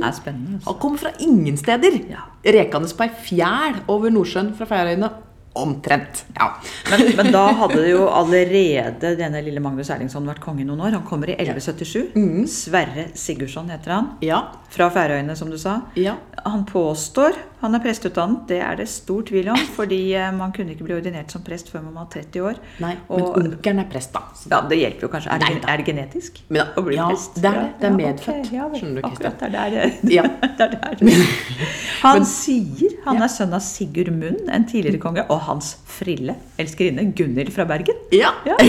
Han 0.00 0.10
er 0.10 0.16
spennende. 0.16 0.58
Altså. 0.58 0.70
Han 0.70 0.80
kommer 0.82 1.04
fra 1.04 1.14
ingen 1.20 1.60
steder. 1.60 2.00
Ja. 2.10 2.26
Rekende 2.56 2.90
på 2.96 3.06
ei 3.06 3.14
fjæl 3.28 3.80
over 3.92 4.12
Nordsjøen 4.14 4.52
fra 4.58 4.68
Færøyene. 4.72 5.12
Omtrent. 5.56 6.24
Ja. 6.36 6.50
Men, 6.90 7.06
men 7.16 7.30
da 7.34 7.46
hadde 7.62 7.82
jo 7.88 8.06
allerede 8.12 9.14
denne 9.18 9.40
lille 9.46 9.62
Magnus 9.64 9.90
Erlingsson 9.94 10.26
vært 10.28 10.42
konge 10.44 10.66
noen 10.68 10.82
år. 10.84 10.96
Han 10.98 11.06
kommer 11.08 11.32
i 11.32 11.36
1177. 11.38 12.12
Mm. 12.16 12.46
Sverre 12.50 13.08
Sigurdsson 13.16 13.70
heter 13.72 13.96
han. 13.96 14.10
Ja. 14.24 14.42
Fra 14.76 14.90
Færøyene, 14.92 15.36
som 15.38 15.50
du 15.52 15.58
sa. 15.60 15.80
ja. 15.96 16.16
Han 16.46 16.60
påstår 16.68 17.34
han 17.58 17.74
er 17.74 17.80
presteutdannet. 17.82 18.42
Det 18.46 18.58
er 18.62 18.76
det 18.78 18.84
stor 18.92 19.24
tvil 19.26 19.48
om, 19.50 19.56
fordi 19.74 20.12
eh, 20.14 20.28
man 20.36 20.52
kunne 20.54 20.70
ikke 20.76 20.84
bli 20.86 20.94
ordinert 20.94 21.32
som 21.34 21.42
prest 21.42 21.72
før 21.72 21.82
man 21.88 21.96
var 21.98 22.06
30 22.12 22.42
år. 22.46 22.60
Nei, 22.84 22.92
men 23.08 23.22
Og- 23.24 23.38
onkelen 23.40 23.80
er 23.82 23.88
prest, 23.90 24.12
da. 24.14 24.20
Ja, 24.52 24.60
Det 24.68 24.78
hjelper 24.78 25.06
jo 25.06 25.10
kanskje. 25.10 25.32
Er 25.32 25.38
Nei 25.42 25.56
er 25.72 25.80
det 25.80 25.86
genetisk? 25.88 26.38
Men, 26.52 26.68
å 26.78 26.84
bli 26.86 26.94
ja, 27.00 27.08
prest? 27.10 27.40
det 27.42 27.50
er 27.50 27.56
det. 27.58 27.72
Det 27.80 27.88
er 27.88 27.90
Ja, 27.90 27.96
medfødt. 27.96 28.46
Okay, 28.46 28.56
ja. 28.60 28.68
Skjønner 28.76 29.00
du, 29.00 29.08
Kristian? 29.08 29.32
Akkurat, 29.32 29.38
det 29.40 29.46
er 29.48 29.50
der 29.56 29.70
det, 29.74 30.12
Ja. 30.14 30.22
det, 30.58 30.60
er 30.60 30.68
der. 30.76 31.26
Han 32.06 32.24
sier 32.28 32.94
han 33.06 33.22
er 33.22 33.30
sønn 33.32 33.54
av 33.56 33.64
Sigurd 33.64 34.12
Munn, 34.14 34.38
en 34.52 34.68
tidligere 34.68 35.00
konge, 35.02 35.24
og 35.32 35.40
hans 35.46 35.74
frille 35.90 36.34
elskerinne 36.60 37.08
Gunhild 37.16 37.52
fra 37.54 37.64
Bergen. 37.68 37.96
Ja. 38.14 38.34
Ja. 38.46 38.56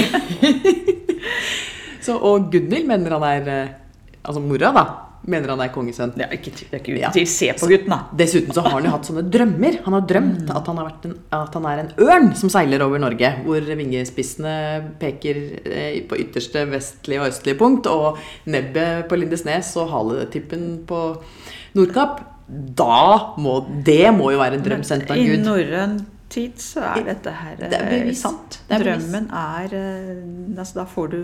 Så, 2.08 2.16
og 2.16 2.48
Gunhild 2.54 2.88
mener 2.88 3.18
han 3.18 3.26
er 3.28 3.52
eh, 3.52 3.76
Altså 4.28 4.42
mora, 4.44 4.70
da. 4.76 4.82
Mener 5.28 5.52
han 5.54 5.62
er 5.63 5.70
kongesønn. 5.72 6.12
Det 6.16 6.24
er 6.26 6.34
ikke, 6.36 6.52
det 6.58 6.66
er 6.76 6.80
ikke 6.82 6.92
uten 6.94 7.00
Ja. 7.02 7.10
til. 7.16 7.28
Se 7.32 7.48
på 7.56 7.68
gutten, 7.72 7.92
da. 7.94 7.98
Dessuten 8.20 8.52
så 8.56 8.62
har 8.66 8.74
han 8.78 8.86
jo 8.88 8.92
hatt 8.92 9.08
sånne 9.08 9.24
drømmer. 9.32 9.78
Han 9.86 9.96
har 9.96 10.04
drømt 10.08 10.52
at, 10.52 10.68
han 10.68 10.80
har 10.82 10.90
en, 11.08 11.13
at 11.38 11.56
han 11.56 11.68
er 11.72 11.82
en 11.86 11.92
ørn 12.04 12.28
som 12.40 12.52
seiler 12.52 12.84
over 12.84 13.00
Norge. 13.00 13.30
Hvor 13.46 13.63
vingespissene 13.80 14.54
peker 15.00 15.40
eh, 15.63 16.02
på 16.08 16.20
ytterste 16.26 16.66
vestlige 16.72 17.24
og 17.24 17.32
østlige 17.32 17.60
punkt, 17.60 17.88
og 17.92 18.20
nebbet 18.52 19.08
på 19.12 19.20
Lindesnes 19.20 19.72
og 19.80 19.88
haletippen 19.96 20.68
på 20.88 21.02
Nordkapp. 21.80 22.20
Da 22.48 23.36
må 23.44 23.58
Det 23.84 24.10
må 24.16 24.32
jo 24.36 24.40
være 24.44 24.60
en 24.60 24.68
drøm 24.68 24.84
sendt 24.88 25.10
av 25.12 25.20
I 25.20 25.26
Gud. 25.28 25.44
norrøn 25.48 25.98
tid 26.34 26.60
så 26.62 26.84
er 26.92 27.06
dette 27.08 27.34
her 27.34 27.56
Det 27.62 27.78
er 27.78 27.94
eh, 28.02 28.16
sant. 28.18 28.60
Det 28.68 28.78
er. 28.78 28.84
Drømmen 28.86 29.30
er 29.32 29.78
eh, 29.78 30.58
altså, 30.58 30.82
Da 30.82 30.86
får 30.92 31.13
du 31.13 31.20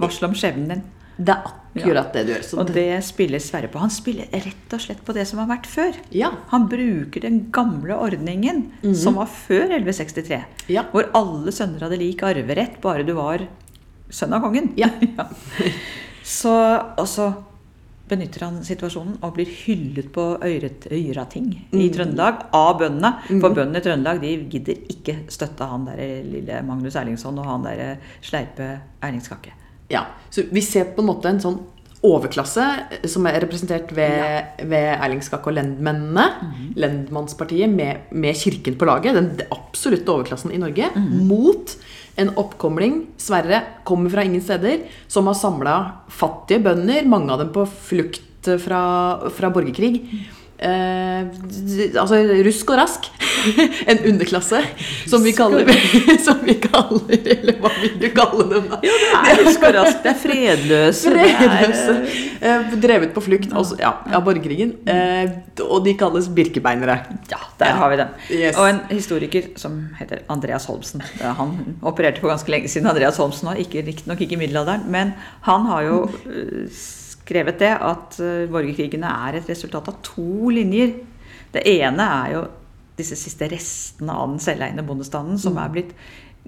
varsel 0.00 0.30
om 0.30 0.36
skjebnen 0.38 0.72
din. 0.72 0.84
Det 1.20 1.34
er 1.34 1.48
akkurat 1.50 2.14
det 2.16 2.22
du 2.24 2.30
gjør. 2.32 2.46
Og 2.62 2.70
det 2.72 2.86
spiller 3.04 3.42
Sverre 3.44 3.68
på. 3.68 3.82
Han 3.82 3.92
spiller 3.92 4.30
rett 4.32 4.72
og 4.72 4.80
slett 4.80 5.02
på 5.04 5.12
det 5.12 5.26
som 5.28 5.42
har 5.42 5.50
vært 5.50 5.68
før. 5.68 5.98
Ja. 6.16 6.30
Han 6.54 6.64
bruker 6.72 7.26
den 7.26 7.42
gamle 7.52 7.98
ordningen 8.00 8.70
som 8.96 9.20
var 9.20 9.28
før 9.28 9.66
1163. 9.68 10.40
Mhm. 10.40 10.70
Ja. 10.72 10.86
Hvor 10.94 11.10
alle 11.18 11.52
sønner 11.52 11.84
hadde 11.84 12.00
lik 12.00 12.24
arverett, 12.24 12.80
bare 12.80 13.04
du 13.04 13.12
var 13.18 13.44
sønn 14.08 14.32
av 14.32 14.46
kongen. 14.46 14.72
Ja. 14.80 14.88
Så, 16.30 16.52
og 17.00 17.06
så 17.10 17.32
benytter 18.10 18.44
han 18.48 18.58
situasjonen 18.66 19.16
og 19.22 19.34
blir 19.38 19.48
hyllet 19.48 20.10
på 20.12 20.24
Øyrating 20.42 21.48
i 21.72 21.86
Mhm. 21.86 21.92
Trøndelag 21.94 22.44
av 22.52 22.78
bøndene. 22.80 23.14
For 23.40 23.54
bøndene 23.54 23.78
i 23.78 23.86
Trøndelag 23.86 24.20
de 24.20 24.36
gidder 24.50 24.74
ikke 24.90 25.16
støtte 25.30 25.66
han 25.70 25.86
der 25.86 26.22
lille 26.26 26.62
Magnus 26.66 26.96
Erlingsson 26.96 27.38
og 27.38 27.46
han 27.46 27.62
der 27.64 27.96
sleipe 28.20 28.80
Erlingskakke. 29.02 29.52
Ja, 29.90 30.04
så 30.30 30.44
vi 30.52 30.60
ser 30.62 30.84
på 30.94 31.02
en 31.02 31.06
måte 31.06 31.26
en 31.30 31.40
sånn 31.42 31.60
overklasse 32.02 32.62
eh, 32.90 33.06
som 33.10 33.26
er 33.28 33.40
representert 33.42 33.90
ved, 33.92 34.44
ved 34.64 34.86
Erling 34.96 35.20
Skakke 35.22 35.50
og 35.50 35.56
lendmennene. 35.58 36.24
Lendmannspartiet 36.80 37.68
med, 37.68 38.06
med 38.10 38.34
kirken 38.40 38.76
på 38.80 38.86
laget, 38.88 39.14
den 39.18 39.30
absolutte 39.52 40.08
overklassen 40.14 40.52
i 40.54 40.60
Norge, 40.62 40.88
mot 40.96 41.74
en 42.20 42.32
oppkomling, 42.40 43.00
Sverre, 43.20 43.62
kommer 43.88 44.12
fra 44.12 44.24
ingen 44.26 44.42
steder, 44.44 44.84
som 45.10 45.28
har 45.30 45.38
samla 45.38 45.76
fattige 46.12 46.62
bønder, 46.68 47.08
mange 47.08 47.32
av 47.32 47.44
dem 47.44 47.54
på 47.54 47.64
flukt 47.90 48.50
fra, 48.60 48.82
fra 49.34 49.50
borgerkrig. 49.52 49.94
Eh, 50.60 51.24
altså 51.96 52.18
rusk 52.44 52.70
og 52.74 52.76
rask. 52.82 53.06
en 53.90 53.98
underklasse, 54.10 54.58
som 55.08 55.22
vi 55.24 55.30
kaller 55.32 55.64
Som 56.26 56.42
vi 56.44 56.58
kaller 56.60 57.14
Eller 57.16 57.54
hva 57.62 57.70
vil 57.78 57.94
du 58.02 58.04
kalle 58.12 58.44
dem? 58.50 58.66
da? 58.68 58.76
Ja, 58.84 58.98
det 59.00 59.30
er 59.32 59.40
rusk 59.46 59.64
og 59.64 59.72
rask. 59.78 60.02
Det 60.04 60.10
er 60.12 60.18
fredløse. 60.20 61.14
det 61.14 61.24
er, 61.30 61.38
Fredløse. 61.38 61.94
eh, 62.44 62.74
Drevet 62.84 63.14
på 63.16 63.22
flukt 63.24 63.54
altså, 63.56 63.78
ja, 63.80 63.94
av 64.12 64.26
borgerkrigen. 64.26 64.74
Eh, 64.84 65.32
og 65.64 65.80
de 65.88 65.96
kalles 66.00 66.28
birkebeinere. 66.36 66.98
Ja, 67.32 67.40
der 67.62 67.80
har 67.80 67.94
vi 67.94 68.00
den. 68.02 68.12
Yes. 68.28 68.60
Og 68.60 68.68
en 68.68 68.82
historiker 68.92 69.48
som 69.60 69.80
heter 69.98 70.26
Andreas 70.32 70.68
Holmsen. 70.68 71.00
Eh, 71.22 71.32
Han 71.40 71.56
opererte 71.80 72.20
for 72.20 72.34
ganske 72.34 72.52
lenge 72.52 72.68
siden, 72.68 72.90
Andreas 72.92 73.16
Holmsen, 73.22 73.48
og 73.54 73.60
ikke, 73.64 73.86
riktignok 73.88 74.20
ikke 74.20 74.36
i 74.36 74.42
middelalderen. 74.44 74.84
Men 74.92 75.14
han 75.48 75.64
har 75.72 75.88
jo 75.88 76.02
eh, 76.28 76.68
skrevet 77.30 77.60
det 77.62 77.70
at 77.78 78.18
eh, 78.20 78.46
borgerkrigene 78.50 79.10
er 79.28 79.38
et 79.38 79.48
resultat 79.50 79.88
av 79.92 80.00
to 80.02 80.50
linjer. 80.50 80.96
Det 81.54 81.62
ene 81.78 82.06
er 82.26 82.34
jo 82.34 82.42
disse 82.98 83.16
siste 83.16 83.46
restene 83.48 84.12
av 84.12 84.28
den 84.34 84.42
selveiende 84.42 84.84
bondestanden, 84.84 85.38
som 85.40 85.56
er 85.62 85.70
blitt 85.72 85.94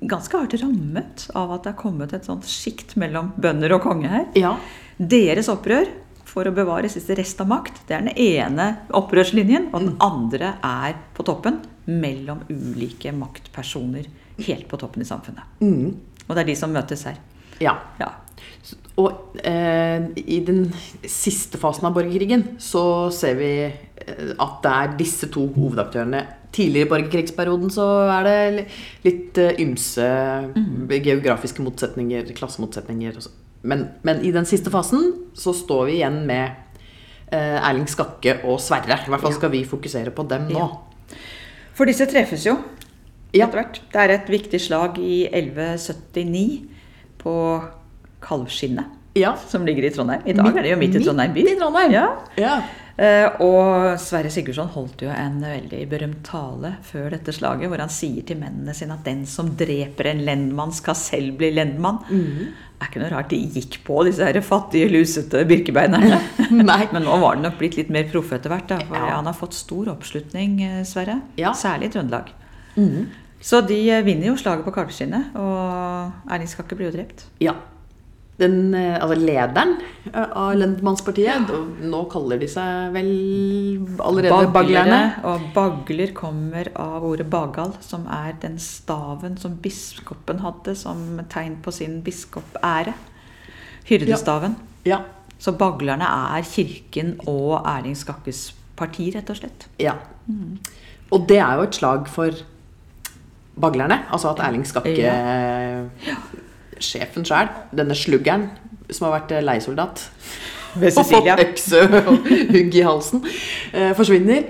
ganske 0.02 0.34
hardt 0.36 0.56
rammet 0.60 1.28
av 1.38 1.52
at 1.54 1.64
det 1.64 1.72
er 1.72 1.78
kommet 1.80 2.12
et 2.16 2.26
sånt 2.26 2.44
sjikt 2.50 2.96
mellom 3.00 3.30
bønder 3.40 3.76
og 3.76 3.84
konge 3.86 4.10
her. 4.10 4.26
Ja. 4.36 4.56
Deres 4.98 5.48
opprør 5.52 5.86
for 6.28 6.48
å 6.48 6.52
bevare 6.54 6.88
siste 6.92 7.14
rest 7.18 7.40
av 7.44 7.48
makt, 7.50 7.82
det 7.88 7.96
er 7.96 8.04
den 8.06 8.16
ene 8.20 8.66
opprørslinjen. 8.96 9.70
Og 9.72 9.84
den 9.84 9.94
andre 10.02 10.54
er 10.64 10.96
på 11.16 11.24
toppen, 11.28 11.60
mellom 11.86 12.44
ulike 12.52 13.10
maktpersoner 13.16 14.06
helt 14.46 14.68
på 14.70 14.78
toppen 14.80 15.02
i 15.02 15.08
samfunnet. 15.08 15.56
Mm, 15.60 15.96
Og 16.28 16.34
det 16.36 16.44
er 16.44 16.50
de 16.52 16.54
som 16.56 16.72
møtes 16.72 17.02
her. 17.08 17.16
ja. 17.60 17.76
Ja. 18.00 18.12
Og 19.00 19.36
eh, 19.48 20.04
i 20.28 20.40
den 20.44 20.66
siste 21.08 21.56
fasen 21.60 21.86
av 21.88 21.94
borgerkrigen 21.96 22.42
så 22.60 23.08
ser 23.14 23.38
vi 23.38 23.50
eh, 23.64 24.32
at 24.36 24.58
det 24.64 24.72
er 24.72 24.96
disse 24.98 25.28
to 25.32 25.46
hovedaktørene. 25.54 26.20
Tidligere 26.52 26.84
i 26.84 26.90
borgerkrigsperioden 26.90 27.72
så 27.72 27.86
er 28.18 28.28
det 28.28 28.66
litt 29.06 29.40
eh, 29.40 29.54
ymse 29.64 30.04
geografiske 30.92 31.64
motsetninger, 31.64 32.28
klassemotsetninger. 32.36 33.16
Men, 33.64 33.86
men 34.04 34.20
i 34.26 34.34
den 34.34 34.44
siste 34.48 34.70
fasen 34.74 35.08
så 35.38 35.54
står 35.56 35.86
vi 35.88 35.96
igjen 36.02 36.20
med 36.28 36.52
eh, 37.32 37.56
Erling 37.62 37.88
Skakke 37.88 38.42
og 38.44 38.60
Sverre. 38.60 39.00
I 39.06 39.12
hvert 39.14 39.24
fall 39.24 39.38
skal 39.38 39.54
vi 39.56 39.64
fokusere 39.68 40.12
på 40.12 40.28
dem 40.28 40.50
nå. 40.52 40.68
For 41.72 41.88
disse 41.88 42.04
treffes 42.10 42.44
jo 42.44 42.58
Ja. 43.32 43.46
etter 43.46 43.62
hvert. 43.62 43.78
Det 43.88 44.00
er 44.02 44.12
et 44.18 44.28
viktig 44.28 44.60
slag 44.60 44.98
i 45.00 45.22
1179 45.32 46.66
på 47.22 47.32
Kalvskinnet, 48.22 48.86
Ja. 49.18 49.34
som 49.48 49.66
ligger 49.66 49.84
i 49.84 49.90
Trondheim. 49.90 50.22
I 50.26 50.32
dag 50.32 50.56
er 50.56 50.62
det 50.62 50.70
jo 50.70 50.76
midt 50.80 50.94
i 50.96 51.04
Trondheim 51.04 51.34
by. 51.34 51.42
Midt 51.42 51.56
i 51.56 51.58
Trondheim. 51.60 51.92
Ja. 51.92 52.06
Ja. 52.40 52.60
Uh, 52.92 53.40
og 53.40 53.98
Sverre 53.98 54.28
Sigurdsson 54.30 54.68
holdt 54.68 55.00
jo 55.02 55.08
en 55.08 55.38
veldig 55.40 55.78
berømt 55.88 56.18
tale 56.28 56.74
før 56.84 57.08
dette 57.14 57.32
slaget, 57.32 57.70
hvor 57.72 57.80
han 57.80 57.88
sier 57.88 58.22
til 58.28 58.36
mennene 58.36 58.74
sine 58.76 58.92
at 58.98 59.04
den 59.08 59.22
som 59.26 59.48
dreper 59.56 60.10
en 60.10 60.20
lendmann, 60.26 60.72
skal 60.76 60.94
selv 60.94 61.38
bli 61.40 61.50
lendmann. 61.56 62.02
Mhm. 62.10 62.52
Det 62.82 62.88
er 62.88 62.90
ikke 62.90 63.00
noe 63.04 63.10
rart 63.14 63.28
de 63.30 63.38
gikk 63.54 63.76
på, 63.86 64.04
disse 64.04 64.26
her 64.26 64.40
fattige, 64.42 64.90
lusete 64.90 65.44
birkebeinerne. 65.48 66.18
Men 66.50 66.66
nå 67.06 67.16
var 67.22 67.36
det 67.36 67.44
nok 67.46 67.58
blitt 67.60 67.76
litt 67.78 67.90
mer 67.94 68.08
proffe 68.10 68.34
etter 68.36 68.50
hvert, 68.50 68.66
da, 68.68 68.78
for 68.88 68.96
Ja. 68.96 69.16
han 69.16 69.24
har 69.30 69.34
fått 69.38 69.54
stor 69.54 69.86
oppslutning, 69.94 70.60
eh, 70.66 70.82
Sverre. 70.84 71.20
Særlig 71.54 71.86
i 71.88 71.92
Trøndelag. 71.96 72.32
Mhm. 72.76 73.06
Så 73.40 73.60
de 73.66 73.78
eh, 73.90 74.02
vinner 74.04 74.26
jo 74.26 74.36
slaget 74.36 74.64
på 74.66 74.72
Kalvskinnet, 74.74 75.32
og 75.34 76.12
Erling 76.30 76.48
Skakke 76.50 76.76
blir 76.76 76.90
jo 76.90 76.96
drept. 76.98 77.24
Ja. 77.40 77.54
Den, 78.40 78.74
eh, 78.74 78.96
altså 78.96 79.14
lederen 79.20 79.74
eh, 80.08 80.24
av 80.34 80.54
Lendmannspartiet, 80.56 81.50
Ja. 81.50 81.58
nå 81.84 82.04
kaller 82.10 82.38
de 82.40 82.46
seg 82.48 82.92
vel 82.94 83.10
allerede 84.00 84.48
baglerne. 84.54 85.00
Og 85.28 85.40
bagler 85.54 86.12
kommer 86.16 86.70
av 86.74 87.04
ordet 87.04 87.28
bagal, 87.30 87.74
som 87.84 88.06
er 88.10 88.32
den 88.40 88.56
staven 88.58 89.36
som 89.38 89.56
biskopen 89.62 90.40
hadde 90.40 90.74
som 90.76 91.20
tegn 91.28 91.58
på 91.62 91.70
sin 91.72 92.00
biskopære. 92.02 92.94
Hyrdestaven. 93.84 94.56
Ja. 94.84 95.02
Så 95.38 95.52
baglerne 95.58 96.06
er 96.06 96.42
kirken 96.46 97.16
og 97.26 97.60
Erling 97.66 97.96
Skakkes 97.98 98.52
parti, 98.76 99.10
rett 99.14 99.28
og 99.30 99.36
slett. 99.36 99.66
ja. 99.78 99.94
Og 101.12 101.26
det 101.28 101.36
er 101.38 101.56
jo 101.58 101.62
et 101.66 101.74
slag 101.74 102.06
for 102.08 102.30
baglerne. 103.60 103.98
Altså 104.10 104.30
at 104.30 104.38
Erling 104.40 104.64
Skakke, 104.64 104.94
sjefen 106.82 107.24
sjøl, 107.26 107.48
denne 107.72 107.96
sluggeren 107.98 108.48
som 108.90 109.08
har 109.08 109.20
vært 109.20 109.36
eh, 109.36 109.44
leiesoldat 109.44 110.02
Ved 110.80 110.96
og 110.96 111.06
fått 111.08 111.30
økse 111.44 111.82
og 112.00 112.26
hugg 112.54 112.74
i 112.78 112.84
halsen, 112.86 113.24
eh, 113.76 113.90
forsvinner. 113.96 114.46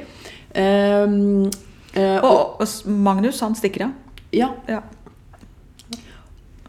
Ehm, 0.55 1.49
eh, 1.95 2.18
og, 2.23 2.61
Og, 2.61 2.61
og 2.62 2.90
Magnus, 2.90 3.40
han 3.42 3.57
stikker 3.59 3.88
av. 3.88 3.95
ja, 4.33 4.53
Ja. 4.68 4.83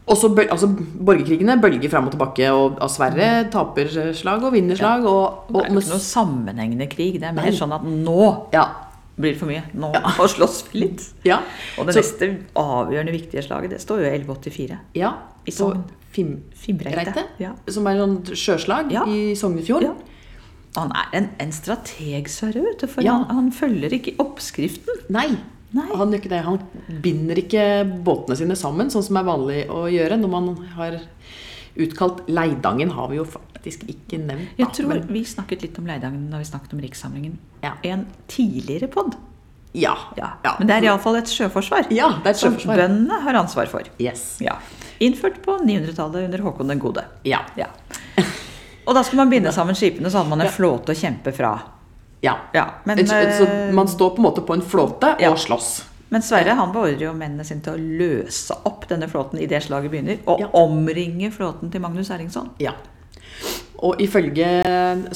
Og 0.04 0.18
så 0.20 0.28
altså, 0.50 0.68
Borgerkrigene 0.68 1.54
bølger 1.62 1.88
fram 1.88 2.10
og 2.10 2.12
tilbake, 2.12 2.50
og 2.52 2.76
og 2.82 2.90
Sverre 2.92 3.46
taper 3.50 3.88
slag 4.12 4.42
og 4.44 4.52
vinner 4.52 4.76
slag. 4.76 5.06
Og, 5.08 5.46
Det 5.48 5.56
er 5.56 5.70
jo 5.72 5.80
ikke 5.80 5.94
noe 5.94 6.04
sammenhengende 6.04 6.88
krig. 6.92 7.14
Det 7.20 7.30
er 7.30 7.32
mer 7.32 7.48
Nei. 7.48 7.56
sånn 7.56 7.72
at 7.72 7.86
nå 7.88 8.26
ja, 8.52 8.66
blir 9.16 9.32
det 9.32 9.38
for 9.38 9.46
mye. 9.50 9.62
Nå 9.78 9.92
ja. 9.94 10.00
slåss 10.28 10.64
vi 10.72 10.80
litt. 10.84 11.04
ja, 11.24 11.40
Og 11.78 11.86
det 11.86 11.94
Så- 11.94 12.00
neste 12.02 12.28
avgjørende 12.56 13.12
viktige 13.14 13.42
slaget, 13.46 13.70
det 13.70 13.80
står 13.80 14.02
jo 14.02 14.10
1184. 14.10 14.78
ja, 14.94 15.12
I 15.46 15.50
Sogn. 15.50 15.84
Fim, 16.14 16.42
Fimreite. 16.54 17.24
Ja. 17.42 17.52
som 17.68 17.86
er 17.90 17.96
sånn 17.98 18.20
sjøslag 18.38 18.92
Ja. 18.92 19.02
i 19.04 19.34
Sognefjord. 19.34 19.82
Ja. 19.82 19.94
Han 20.76 20.90
er 20.94 21.06
en, 21.12 21.28
en 21.40 21.50
strateg, 21.52 22.28
Sverre. 22.28 22.64
For 22.88 23.02
Ja. 23.02 23.12
han, 23.12 23.24
han 23.34 23.50
følger 23.52 23.90
ikke 23.90 24.16
oppskriften. 24.18 25.04
Nei, 25.10 25.36
Nei. 25.72 25.86
han. 25.94 26.12
Han 26.44 26.60
binder 27.02 27.34
ikke 27.36 27.84
båtene 28.04 28.36
sine 28.36 28.54
sammen, 28.56 28.90
sånn 28.90 29.02
som 29.02 29.16
er 29.16 29.24
vanlig 29.26 29.66
å 29.68 29.84
gjøre 29.90 30.18
når 30.20 30.30
man 30.30 30.56
har 30.76 31.00
utkalt 31.76 32.26
Leidangen. 32.28 32.90
Har 32.90 33.08
vi 33.10 33.16
jo 33.16 33.24
faktisk 33.64 33.86
ikke 33.88 34.18
nevnt. 34.20 34.50
Jeg 34.60 34.68
tror 34.76 34.88
men- 34.88 35.06
vi 35.08 35.24
snakket 35.24 35.62
litt 35.62 35.78
om 35.78 35.86
Leidangen 35.86 36.30
da 36.30 36.38
vi 36.38 36.44
snakket 36.44 36.72
om 36.76 36.80
Rikssamlingen. 36.80 37.38
Ja. 37.62 37.72
En 37.82 38.06
tidligere 38.28 38.88
pod. 38.88 39.16
ja. 39.72 39.96
Ja. 40.16 40.32
Ja. 40.44 40.56
Men 40.58 40.68
det 40.68 40.76
er 40.76 40.82
iallfall 40.90 41.16
et 41.16 41.26
sjøforsvar. 41.32 41.86
Ja, 41.90 42.08
det 42.22 42.26
er 42.26 42.30
et 42.30 42.36
sjøforsvar. 42.36 42.76
Som 42.76 42.76
bøndene 42.76 43.20
har 43.22 43.34
ansvar 43.34 43.66
for. 43.66 43.82
Yes. 43.98 44.36
Ja. 44.40 44.58
Innført 45.00 45.42
på 45.42 45.58
900-tallet 45.64 46.24
under 46.28 46.38
Håkon 46.38 46.68
den 46.68 46.78
gode. 46.78 47.04
Ja. 47.24 47.40
Ja. 47.56 47.66
Og 48.86 48.94
da 48.94 49.02
skulle 49.02 49.24
man 49.24 49.30
binde 49.30 49.50
sammen 49.52 49.74
skipene, 49.74 50.10
så 50.10 50.18
hadde 50.20 50.28
man 50.30 50.40
en 50.44 50.52
flåte 50.52 50.92
å 50.92 50.94
kjempe 50.94 51.32
fra. 51.32 51.58
ja. 52.20 52.36
Ja, 52.52 52.66
men, 52.84 52.98
et, 52.98 53.08
så 53.08 53.46
eh, 53.46 53.72
man 53.72 53.88
står 53.88 54.10
på 54.10 54.16
en 54.16 54.22
måte 54.28 54.42
på 54.46 54.54
en 54.54 54.62
flåte 54.62 55.16
og 55.28 55.38
slåss. 55.38 55.84
Men 56.10 56.22
Sverre 56.22 56.54
han 56.54 56.70
beordrer 56.72 57.00
jo 57.08 57.12
mennene 57.12 57.44
sine 57.44 57.60
til 57.64 57.72
å 57.72 57.76
løse 57.98 58.54
opp 58.64 58.86
denne 58.88 59.08
flåten 59.08 59.40
i 59.40 59.46
det 59.46 59.62
slaget 59.64 59.90
begynner, 59.90 60.18
og 60.26 60.44
omringe 60.54 61.32
flåten 61.32 61.72
til 61.72 61.80
Magnus 61.80 62.10
Erlingsson. 62.10 62.50
Ja. 62.60 62.72
Og 63.82 64.00
ifølge 64.02 64.46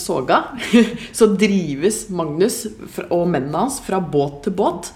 Soga 0.00 0.40
så 1.18 1.28
drives 1.38 2.08
Magnus 2.10 2.64
og 3.08 3.28
mennene 3.30 3.64
hans 3.64 3.78
fra 3.84 4.00
båt 4.02 4.42
til 4.46 4.56
båt. 4.58 4.90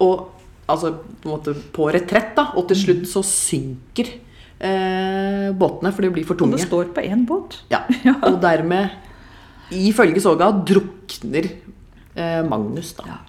Og 0.00 0.28
altså 0.70 0.94
på, 1.22 1.38
på 1.74 1.88
retrett, 1.92 2.34
da. 2.36 2.50
Og 2.56 2.68
til 2.70 2.80
slutt 2.84 3.08
så 3.10 3.24
synker 3.26 4.12
eh, 4.58 5.48
båtene, 5.56 5.92
for 5.94 6.06
de 6.06 6.12
blir 6.14 6.28
for 6.28 6.38
tunge. 6.38 6.56
Og 6.56 6.62
det 6.62 6.68
står 6.68 6.92
på 6.96 7.06
én 7.06 7.26
båt. 7.28 7.60
Ja. 7.74 7.82
Og 8.28 8.38
dermed, 8.42 8.94
ifølge 9.74 10.22
Soga, 10.22 10.52
drukner 10.52 11.50
eh, 11.50 12.40
Magnus, 12.46 12.94
da. 12.98 13.10
Ja. 13.10 13.20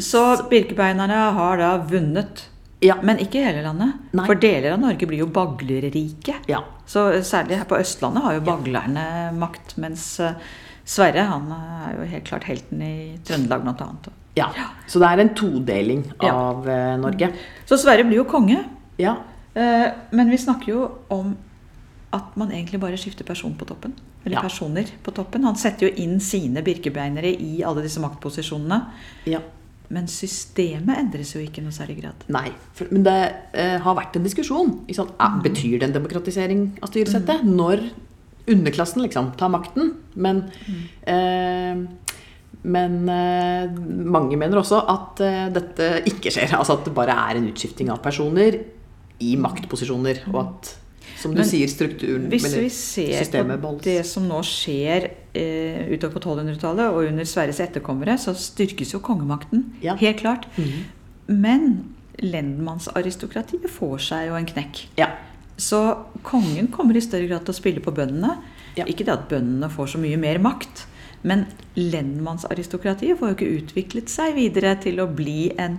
Så 0.00 0.22
birkebeinerne 0.48 1.18
har 1.36 1.60
da 1.60 1.74
vunnet. 1.90 2.46
Ja. 2.82 2.96
Men 3.02 3.18
ikke 3.20 3.42
hele 3.44 3.62
landet. 3.66 3.92
Nei. 4.16 4.24
For 4.26 4.34
deler 4.40 4.72
av 4.72 4.80
Norge 4.80 5.06
blir 5.06 5.18
jo 5.20 5.26
baglerrike. 5.26 6.34
Ja. 6.48 6.62
Så 6.88 7.08
særlig 7.28 7.58
her 7.60 7.66
på 7.68 7.76
Østlandet 7.78 8.22
har 8.24 8.38
jo 8.38 8.40
baglerne 8.46 9.04
makt, 9.36 9.76
mens 9.82 10.06
eh, 10.24 10.32
Sverre 10.90 11.22
han 11.28 11.44
er 11.54 11.98
jo 11.98 12.06
helt 12.10 12.24
klart 12.26 12.44
helten 12.48 12.80
i 12.82 12.94
Trøndelag 13.24 13.62
blant 13.62 13.82
annet. 13.84 14.08
ja. 14.34 14.48
Så 14.88 14.98
det 14.98 15.06
er 15.12 15.20
en 15.22 15.34
todeling 15.36 16.00
av 16.24 16.66
eh, 16.68 16.96
Norge. 16.98 17.28
Så 17.68 17.76
Sverre 17.78 18.02
blir 18.08 18.22
jo 18.22 18.24
konge. 18.24 18.64
Ja. 18.98 19.16
Eh, 19.54 19.86
Men 20.10 20.30
vi 20.32 20.38
snakker 20.40 20.72
jo 20.72 20.88
om 21.10 21.36
at 22.16 22.34
man 22.40 22.50
egentlig 22.50 22.80
bare 22.82 22.96
skifter 22.98 23.24
person 23.28 23.54
på 23.54 23.68
toppen. 23.68 23.92
Eller 24.24 24.36
Ja. 24.36 24.42
personer 24.42 24.88
på 25.04 25.12
toppen. 25.14 25.44
Han 25.44 25.54
setter 25.56 25.86
jo 25.88 25.94
inn 26.02 26.18
sine 26.20 26.62
birkebeinere 26.62 27.30
i 27.38 27.62
alle 27.62 27.82
disse 27.82 28.00
maktposisjonene. 28.02 28.80
ja. 29.26 29.38
Men 29.90 30.06
systemet 30.10 31.00
endres 31.00 31.32
jo 31.34 31.40
ikke 31.42 31.58
i 31.58 31.64
noe 31.64 31.74
særlig 31.74 31.98
grad. 31.98 32.22
Nei, 32.30 32.46
for, 32.78 32.90
men 32.94 33.02
det 33.06 33.16
eh, 33.58 33.74
har 33.82 33.96
vært 33.98 34.18
en 34.18 34.26
diskusjon. 34.26 34.76
Sant? 34.94 35.16
Ja, 35.18 35.32
betyr 35.42 35.80
det 35.80 35.88
en 35.88 35.96
demokratisering 35.96 36.68
av 36.78 36.92
styresettet? 36.92 37.42
Når 37.48 37.82
underklassen 38.50 39.02
liksom 39.02 39.32
tar 39.40 39.50
makten? 39.50 39.96
Men, 40.14 40.44
eh, 41.10 41.82
men 42.62 42.96
eh, 43.10 43.80
mange 44.14 44.38
mener 44.38 44.62
også 44.62 44.78
at 44.94 45.24
eh, 45.26 45.48
dette 45.58 45.90
ikke 46.10 46.30
skjer. 46.36 46.54
Altså 46.54 46.78
at 46.78 46.86
det 46.86 46.94
bare 46.94 47.16
er 47.26 47.40
en 47.40 47.50
utskifting 47.50 47.90
av 47.90 47.98
personer 48.04 48.60
i 49.20 49.34
maktposisjoner. 49.40 50.22
Og 50.30 50.40
at, 50.44 50.74
som 51.18 51.34
du 51.34 51.40
Men 51.40 51.48
sier, 51.48 51.70
strukturen 51.70 52.28
Hvis 52.32 52.46
eller 52.48 52.64
vi 52.64 52.72
ser 52.74 53.14
systemet 53.24 53.60
på 53.62 53.72
det 53.84 53.98
som 54.08 54.26
nå 54.28 54.40
skjer 54.46 55.10
eh, 55.34 55.88
utover 55.92 56.16
på 56.16 56.22
1200-tallet 56.22 56.90
og 56.90 57.08
under 57.08 57.28
Sverres 57.28 57.60
etterkommere, 57.62 58.16
så 58.20 58.34
styrkes 58.36 58.94
jo 58.94 59.02
kongemakten. 59.04 59.66
Ja. 59.84 59.96
Helt 60.00 60.22
klart. 60.22 60.46
Mhm. 60.56 60.84
Men 61.30 61.66
lendmannsaristokratiet 62.20 63.68
får 63.70 63.98
seg 64.10 64.28
jo 64.30 64.38
en 64.38 64.48
knekk. 64.48 64.84
Ja. 64.98 65.12
Så 65.60 65.80
kongen 66.26 66.70
kommer 66.72 66.96
i 66.96 67.04
større 67.04 67.28
grad 67.30 67.44
til 67.46 67.54
å 67.54 67.58
spille 67.58 67.84
på 67.84 67.94
bøndene. 67.94 68.38
Ja. 68.78 68.86
Ikke 68.88 69.04
det 69.06 69.14
at 69.14 69.28
bøndene 69.30 69.70
får 69.72 69.94
så 69.94 70.00
mye 70.00 70.18
mer 70.20 70.40
makt, 70.42 70.86
men 71.22 71.44
lendmannsaristokratiet 71.76 73.18
får 73.20 73.32
jo 73.32 73.36
ikke 73.36 73.54
utviklet 73.60 74.12
seg 74.12 74.34
videre 74.38 74.74
til 74.80 75.02
å 75.02 75.08
bli 75.10 75.50
en 75.60 75.78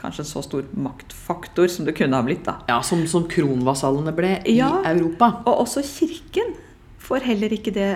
kanskje 0.00 0.24
en 0.24 0.28
så 0.30 0.42
stor 0.44 0.64
maktfaktor 0.76 1.68
som 1.70 1.84
det 1.86 1.94
kunne 1.98 2.16
ha 2.16 2.22
blitt. 2.26 2.44
da. 2.44 2.58
ja, 2.68 2.80
som, 2.82 3.06
som 3.06 3.26
kronvasallene 3.28 4.14
ble 4.16 4.34
Ja. 4.50 4.70
i 4.82 4.92
Europa. 4.94 5.42
Og 5.46 5.64
også 5.66 5.82
kirken 5.84 6.54
får 7.04 7.20
heller 7.28 7.52
ikke 7.52 7.72
det, 7.74 7.90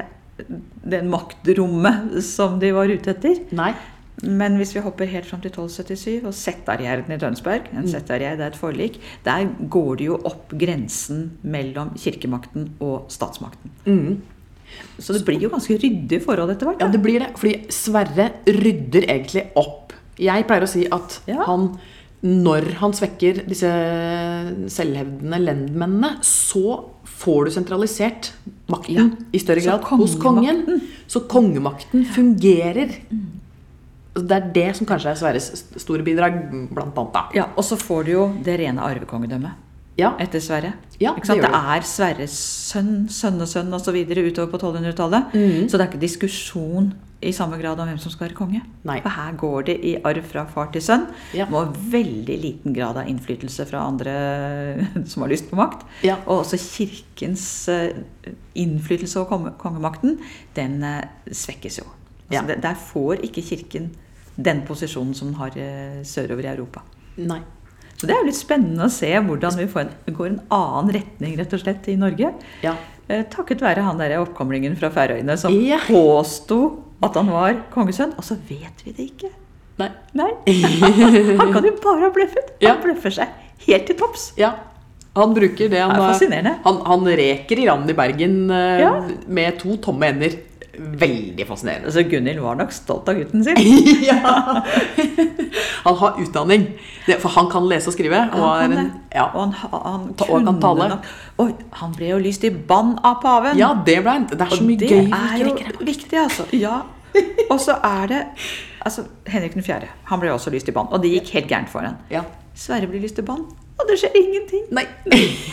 det 0.84 1.02
maktrommet 1.08 2.22
som 2.24 2.58
de 2.61 2.72
var 2.76 2.88
ute 2.92 3.11
etter. 3.14 3.40
Nei. 3.56 3.72
Men 4.22 4.56
hvis 4.58 4.72
vi 4.74 4.80
hopper 4.82 5.06
helt 5.06 5.28
fram 5.28 5.40
til 5.40 5.52
1277 5.52 6.24
og 6.26 6.32
Settargjerden 6.34 7.12
i 7.14 7.18
Tønsberg 7.22 7.68
En 7.70 7.87
settargjerd 7.87 8.40
er 8.42 8.48
et 8.50 8.56
forlik. 8.58 8.96
Der 9.22 9.46
går 9.70 9.92
det 10.00 10.08
jo 10.08 10.16
opp 10.26 10.50
grensen 10.58 11.28
mellom 11.46 11.92
kirkemakten 11.94 12.72
og 12.82 13.06
statsmakten. 13.14 13.70
Mm. 13.87 14.18
Så 14.98 15.14
det 15.14 15.22
blir 15.24 15.38
jo 15.46 15.48
ganske 15.52 15.78
ryddig 15.80 16.18
forhold 16.26 16.50
etter 16.50 16.66
hvert. 16.68 16.82
Ja, 16.82 16.88
det 16.92 17.00
blir 17.00 17.22
det. 17.22 17.30
Fordi 17.38 17.54
Sverre 17.72 18.26
rydder 18.44 19.06
egentlig 19.06 19.46
opp. 19.56 19.88
Jeg 20.18 20.46
pleier 20.48 20.62
å 20.66 20.68
si 20.68 20.87
at 20.90 21.20
Ja. 21.26 21.44
han 21.46 21.78
når 22.20 22.72
han 22.81 22.90
svekker 22.92 23.44
disse 23.46 23.68
selvhevdende 24.74 25.38
lendmennene, 25.38 26.16
så 26.26 26.85
får 27.18 27.44
du 27.46 27.50
sentralisert 27.54 28.33
makten 28.70 28.96
Ja. 28.96 29.04
i 29.33 29.38
større 29.38 29.62
grad 29.62 29.85
hos 29.85 30.16
kongen. 30.16 30.81
Så 31.07 31.20
kongemakten 31.28 32.04
fungerer. 32.04 32.96
Det 34.18 34.33
er 34.35 34.50
det 34.52 34.76
som 34.76 34.87
kanskje 34.87 35.12
er 35.12 35.14
Sverres 35.14 35.64
store 35.76 36.02
bidrag, 36.02 36.40
blant 36.74 36.96
annet. 36.98 37.35
Ja, 37.35 37.46
Og 37.57 37.62
så 37.64 37.76
får 37.78 38.04
du 38.04 38.11
jo 38.12 38.35
det 38.42 38.59
rene 38.59 38.78
arvekongedømmet 38.83 39.52
Ja, 39.96 40.12
etter 40.18 40.38
Sverre. 40.40 40.74
Ja, 41.00 41.14
det 41.14 41.26
Det, 41.26 41.44
er 41.44 41.81
Sverres 41.83 42.33
sønn, 42.72 43.09
sønnesønn 43.09 43.72
osv. 43.74 43.94
utover 43.94 44.50
på 44.50 44.59
1200-tallet. 44.59 45.33
Mm. 45.35 45.68
Så 45.68 45.72
det 45.78 45.81
er 45.81 45.90
ikke 45.92 46.00
diskusjon 46.00 46.92
i 47.20 47.33
samme 47.35 47.57
grad 47.59 47.81
om 47.83 47.88
hvem 47.88 47.98
som 47.98 48.12
skal 48.14 48.28
være 48.28 48.37
konge. 48.38 48.61
Nei. 48.87 49.00
For 49.02 49.11
her 49.11 49.33
går 49.40 49.64
det 49.66 49.74
i 49.83 49.96
arv 50.07 50.22
fra 50.31 50.44
far 50.46 50.68
til 50.74 50.83
sønn. 50.85 51.09
Ja. 51.35 51.48
Med 51.50 51.74
veldig 51.90 52.37
liten 52.44 52.76
grad 52.76 53.00
av 53.00 53.09
innflytelse 53.11 53.66
fra 53.66 53.81
andre 53.90 54.12
som 55.11 55.24
har 55.24 55.33
lyst 55.33 55.48
på 55.50 55.59
makt. 55.59 55.83
Ja. 56.07 56.20
Og 56.28 56.44
også 56.44 56.61
kirkens 56.62 57.44
eh, 57.74 57.98
innflytelse 58.54 59.18
over 59.24 59.50
kongemakten, 59.59 60.20
den 60.54 60.78
eh, 60.87 61.04
svekkes 61.35 61.81
jo. 61.83 61.88
Altså, 62.31 62.44
Ja. 62.54 62.59
Der 62.61 62.74
får 62.76 63.24
ikke 63.24 63.42
kirken 63.42 63.90
den 64.37 64.61
posisjonen 64.68 65.14
som 65.16 65.33
den 65.33 65.40
har 65.40 65.54
eh, 65.59 66.02
sørover 66.07 66.44
i 66.46 66.52
Europa. 66.54 66.85
Nei. 67.18 67.40
Så 67.98 68.07
det 68.07 68.14
er 68.14 68.20
jo 68.22 68.28
litt 68.28 68.38
spennende 68.38 68.87
å 68.87 68.92
se 68.94 69.09
hvordan 69.11 69.57
vi 69.59 69.66
en, 69.81 69.88
går 70.14 70.28
en 70.28 70.42
annen 70.54 70.92
retning 70.94 71.35
rett 71.40 71.57
og 71.57 71.64
slett 71.64 71.88
i 71.90 71.96
Norge. 71.98 72.31
Ja. 72.62 72.76
Takket 73.09 73.64
være 73.64 73.83
han 73.83 73.98
der 73.98 74.20
oppkomlingen 74.20 74.76
fra 74.78 74.90
Færøyene 74.94 75.35
som 75.40 75.50
Ja. 75.57 75.81
påsto 75.88 76.85
at 77.02 77.14
han 77.14 77.28
var 77.30 77.61
kongesønn, 77.74 78.14
og 78.18 78.24
så 78.26 78.34
vet 78.48 78.82
vi 78.84 78.94
det 78.96 79.04
ikke. 79.12 79.30
Nei. 79.78 79.90
Nei. 80.18 80.30
Han 81.38 81.52
kan 81.54 81.62
jo 81.68 81.70
bare 81.78 82.00
ha 82.02 82.08
bløffet. 82.14 82.48
Ja. 82.58 82.72
Han 82.72 82.80
bløffer 82.82 83.14
seg 83.14 83.28
helt 83.68 83.87
til 83.87 83.98
topps. 84.00 84.32
Ja. 84.40 84.56
Han 85.18 85.32
bruker 85.37 85.70
det 85.70 85.78
han 85.82 85.92
Det 85.94 86.02
er 86.02 86.12
fascinerende. 86.12 86.54
Han, 86.64 86.80
han 86.87 87.06
reker 87.20 87.58
i 87.62 87.66
randen 87.68 87.90
i 87.90 87.96
Bergen 87.98 88.34
eh, 88.54 88.80
Ja. 88.82 88.90
med 89.26 89.56
to 89.62 89.76
tomme 89.82 90.11
ender. 90.11 90.34
Veldig 90.78 91.46
fascinerende. 91.48 91.92
Så 91.92 92.02
Gunhild 92.08 92.40
var 92.42 92.58
nok 92.58 92.72
stolt 92.72 93.08
av 93.10 93.18
gutten 93.18 93.44
sin. 93.44 93.58
ja. 94.10 94.62
Han 95.84 95.96
har 96.02 96.20
utdanning, 96.22 96.66
det, 97.06 97.18
for 97.22 97.32
han 97.34 97.50
kan 97.50 97.66
lese 97.70 97.90
og 97.90 97.96
skrive. 97.96 98.20
Og 98.36 98.46
Han 98.48 98.74
kan 98.76 98.90
ja. 99.14 99.26
Og 99.32 99.54
han, 99.58 100.08
Ta- 100.18 100.30
og 100.34 100.60
tale. 100.62 100.88
nok 100.94 101.08
han 101.80 101.92
ble 101.94 102.12
jo 102.12 102.18
lyst 102.22 102.44
i 102.44 102.50
bann 102.50 102.96
av 103.06 103.20
paven. 103.22 103.58
ja, 103.58 103.72
det 103.86 104.00
ble 104.02 104.16
han. 104.16 104.26
Det 104.30 104.40
er 104.40 104.50
så 104.54 104.62
Og 104.62 104.66
mye 104.68 104.78
gøy 104.78 104.88
Det 104.88 105.20
er 105.20 105.44
jo 105.44 105.84
viktig, 105.86 106.18
altså. 106.18 106.48
Ja. 106.56 106.80
Og 107.48 107.60
så 107.62 107.78
er 107.84 108.10
det 108.10 108.22
altså, 108.84 109.06
Henrik 109.26 109.54
4. 109.64 109.80
Han 110.10 110.20
ble 110.20 110.32
også 110.34 110.50
lyst 110.54 110.68
i 110.68 110.74
bann, 110.76 110.90
og 110.90 111.02
det 111.02 111.12
gikk 111.14 111.32
helt 111.38 111.48
gærent 111.50 111.70
for 111.72 111.86
ham. 111.86 111.96
Ja. 112.12 112.22
Sverre 112.58 112.88
blir 112.90 113.00
lyst 113.02 113.18
i 113.18 113.24
bann, 113.26 113.46
og 113.78 113.86
det 113.88 113.96
skjer 114.00 114.16
ingenting. 114.18 114.64
Nei. 114.74 114.84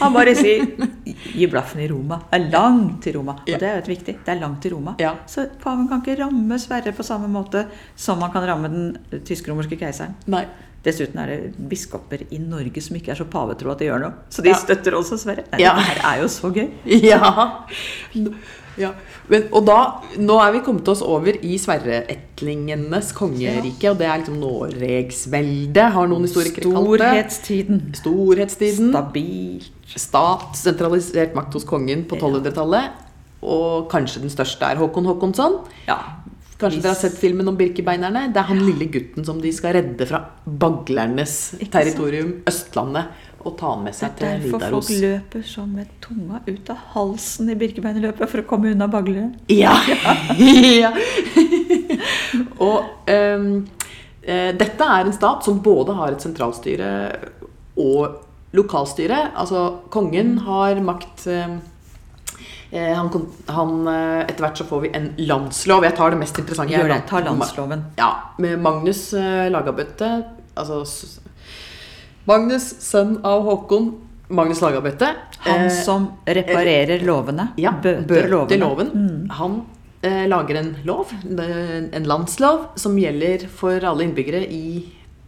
Han 0.01 0.13
bare 0.15 0.33
sier 0.37 0.65
'gi 1.37 1.47
blaffen 1.51 1.81
i 1.83 1.87
Roma'. 1.91 2.19
Det 2.31 2.39
er 2.39 2.47
langt 2.51 3.01
til 3.03 3.17
Roma. 3.17 3.37
Og 3.41 3.45
det 3.47 3.67
er 3.69 3.77
jo 3.77 3.83
et 3.83 3.91
viktig. 3.91 4.17
Det 4.25 4.33
er 4.33 4.39
langt 4.41 4.61
til 4.65 4.73
Roma. 4.73 4.95
Ja. 4.99 5.13
Så 5.29 5.47
paven 5.61 5.87
kan 5.87 6.01
ikke 6.01 6.17
ramme 6.23 6.59
Sverre 6.59 6.93
på 6.95 7.05
samme 7.05 7.29
måte 7.31 7.67
som 7.95 8.19
man 8.19 8.31
kan 8.33 8.47
ramme 8.47 8.71
den 8.73 9.21
tysk-romerske 9.25 9.77
keiseren. 9.79 10.15
Nei. 10.27 10.45
Dessuten 10.85 11.17
er 11.23 11.31
det 11.31 11.67
biskoper 11.69 12.21
i 12.29 12.37
Norge 12.37 12.81
som 12.85 12.95
ikke 12.99 13.11
er 13.15 13.17
så 13.17 13.25
pavetro 13.25 13.71
at 13.73 13.79
de 13.81 13.87
gjør 13.89 14.03
noe. 14.05 14.13
Så 14.29 14.43
de 14.45 14.51
Ja. 14.53 14.59
støtter 14.61 14.93
også 14.93 15.17
Sverre. 15.17 15.43
Nei, 15.51 15.61
Ja. 15.63 15.73
Det 15.75 15.83
her 15.89 16.01
er 16.13 16.21
jo 16.21 16.27
så 16.29 16.51
gøy. 16.53 16.69
Ja. 17.11 17.65
ja. 18.77 18.91
Men, 19.27 19.47
og 19.51 19.65
da, 19.65 19.77
nå 20.21 20.35
er 20.43 20.51
vi 20.53 20.59
kommet 20.65 20.87
oss 20.91 21.01
over 21.01 21.33
i 21.41 21.55
sverreetlingenes 21.57 23.11
kongerike, 23.17 23.89
og 23.89 23.97
det 23.97 24.05
er 24.05 24.19
liksom 24.21 24.37
Noregsveldet, 24.41 25.91
har 25.95 26.07
noen 26.11 26.27
historikere 26.27 26.69
kalt 26.69 26.99
det. 26.99 27.07
Storhetstiden. 27.39 27.81
Storhetstiden. 27.97 28.91
Stabilt. 28.93 29.71
Stat, 29.95 30.53
sentralisert 30.59 31.33
makt 31.37 31.53
hos 31.57 31.65
kongen 31.65 32.05
på 32.09 32.17
1200-tallet. 32.19 33.01
Og 33.45 33.89
kanskje 33.91 34.21
den 34.23 34.31
største 34.33 34.65
er 34.65 34.79
Håkon 34.81 35.05
Håkonsson. 35.05 35.59
Ja. 35.87 35.97
Kanskje 36.65 36.81
dere 36.81 36.95
har 36.95 36.97
sett 36.97 37.17
filmen 37.21 37.51
om 37.51 37.57
Birkebeinerne? 37.59 38.23
Det 38.33 38.41
er 38.41 38.47
han 38.49 38.63
lille 38.65 38.87
gutten 38.89 39.25
som 39.27 39.37
de 39.41 39.51
skal 39.53 39.75
redde 39.77 40.07
fra 40.09 40.23
baglernes 40.45 41.35
territorium, 41.69 42.39
Østlandet, 42.49 43.11
og 43.45 43.53
ta 43.59 43.75
med 43.77 43.93
seg 43.93 44.15
til 44.17 44.31
Nidaros. 44.41 44.41
Det 44.41 44.49
er 44.49 44.63
derfor 44.63 44.73
folk 44.79 45.03
løper 45.03 45.45
sånn 45.45 45.75
med 45.77 45.91
tunga 46.01 46.41
ut 46.47 46.71
av 46.73 46.79
halsen 46.95 47.51
i 47.53 47.57
Birkebeinerløpet 47.61 48.31
for 48.31 48.41
å 48.41 48.47
komme 48.49 48.73
unna 48.73 48.89
baglere. 48.89 49.29
Ja! 49.53 49.75
ja. 50.41 50.89
og 52.65 53.09
um, 53.13 53.49
dette 54.25 54.89
er 54.97 55.05
en 55.05 55.13
stat 55.13 55.45
som 55.45 55.61
både 55.61 55.93
har 55.99 56.15
et 56.15 56.25
sentralstyre 56.25 56.89
og 57.77 58.23
lokalstyre. 58.57 59.21
Altså, 59.37 59.67
kongen 59.93 60.39
har 60.47 60.81
makt 60.81 61.27
ehm, 61.29 61.57
eh, 61.59 61.71
han, 62.75 63.09
han, 63.47 63.75
eh, 63.87 64.21
etter 64.25 64.45
hvert 64.45 64.57
så 64.59 64.65
får 64.67 64.81
vi 64.85 64.91
en 64.97 65.11
landslov. 65.17 65.85
Jeg 65.87 65.95
tar 65.97 66.15
det 66.15 66.21
mest 66.21 66.39
interessante. 66.41 66.73
Gjør 66.75 66.91
det. 66.91 67.01
Ta 67.09 67.21
landsloven. 67.25 67.85
Ja, 67.99 68.09
med 68.41 68.59
Magnus 68.63 69.07
Lagabøtte. 69.51 70.11
Altså 70.55 70.83
Magnus, 72.25 72.71
sønn 72.81 73.19
av 73.27 73.45
Håkon. 73.45 73.91
Magnus 74.33 74.61
Lagabøtte. 74.63 75.11
Han 75.45 75.67
eh, 75.67 75.73
som 75.83 76.07
reparerer 76.25 77.03
lovene. 77.05 77.51
ja, 77.61 77.75
bøter 77.81 78.07
bøter 78.09 78.29
lovene. 78.31 78.59
loven. 78.63 78.89
Mm. 78.95 79.29
Han 79.37 79.59
eh, 80.01 80.25
lager 80.27 80.59
en 80.61 80.71
lov, 80.87 81.13
en 81.21 82.09
landslov, 82.09 82.71
som 82.81 82.97
gjelder 82.97 83.45
for 83.47 83.85
alle 83.85 84.07
innbyggere 84.07 84.41
i 84.49 84.65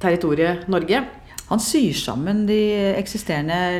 territoriet 0.01 0.65
Norge. 0.71 1.03
Han 1.47 1.62
syr 1.63 1.95
sammen 1.95 2.41
de 2.47 2.60
eksisterende 2.97 3.79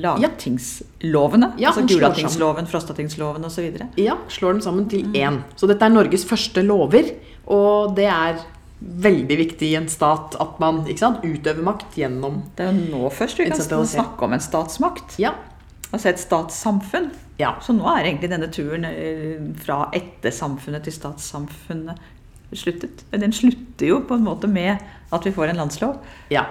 lagtingslovene. 0.00 1.50
Ja, 1.60 1.74
altså 1.74 1.84
Gulatingsloven, 1.88 2.68
Frostatingsloven 2.70 3.44
osv. 3.44 3.66
Ja, 4.00 4.16
slår 4.32 4.56
dem 4.56 4.62
sammen 4.64 4.88
til 4.88 5.10
én. 5.12 5.42
Så 5.60 5.68
dette 5.68 5.84
er 5.84 5.92
Norges 5.92 6.24
første 6.24 6.64
lover, 6.64 7.12
og 7.44 7.92
det 7.98 8.08
er 8.08 8.40
veldig 8.80 9.36
viktig 9.40 9.68
i 9.72 9.76
en 9.78 9.88
stat 9.88 10.36
at 10.40 10.56
man 10.60 10.82
sant, 10.98 11.22
utøver 11.24 11.64
makt 11.64 11.94
gjennom 11.96 12.42
Det 12.56 12.66
er 12.66 12.72
jo 12.72 12.88
nå 12.92 13.12
først 13.12 13.38
vi 13.40 13.46
kan 13.48 13.86
snakke 13.88 14.24
om 14.26 14.34
en 14.36 14.44
statsmakt. 14.44 15.18
Ja. 15.20 15.34
Altså 15.90 16.10
et 16.10 16.24
statssamfunn. 16.24 17.12
ja. 17.38 17.54
Så 17.62 17.76
nå 17.76 17.86
er 17.92 18.08
egentlig 18.08 18.32
denne 18.32 18.48
turen 18.52 18.88
eh, 18.88 19.38
fra 19.60 19.86
ettersamfunnet 19.94 20.88
til 20.88 20.96
statssamfunnet 20.96 22.10
sluttet. 22.54 23.04
Den 23.10 23.32
slutter 23.34 23.88
jo 23.88 24.02
på 24.06 24.16
en 24.16 24.26
måte 24.26 24.48
med 24.50 24.78
at 25.12 25.26
vi 25.26 25.32
får 25.34 25.52
en 25.52 25.64
landslov. 25.64 25.98
ja. 26.32 26.46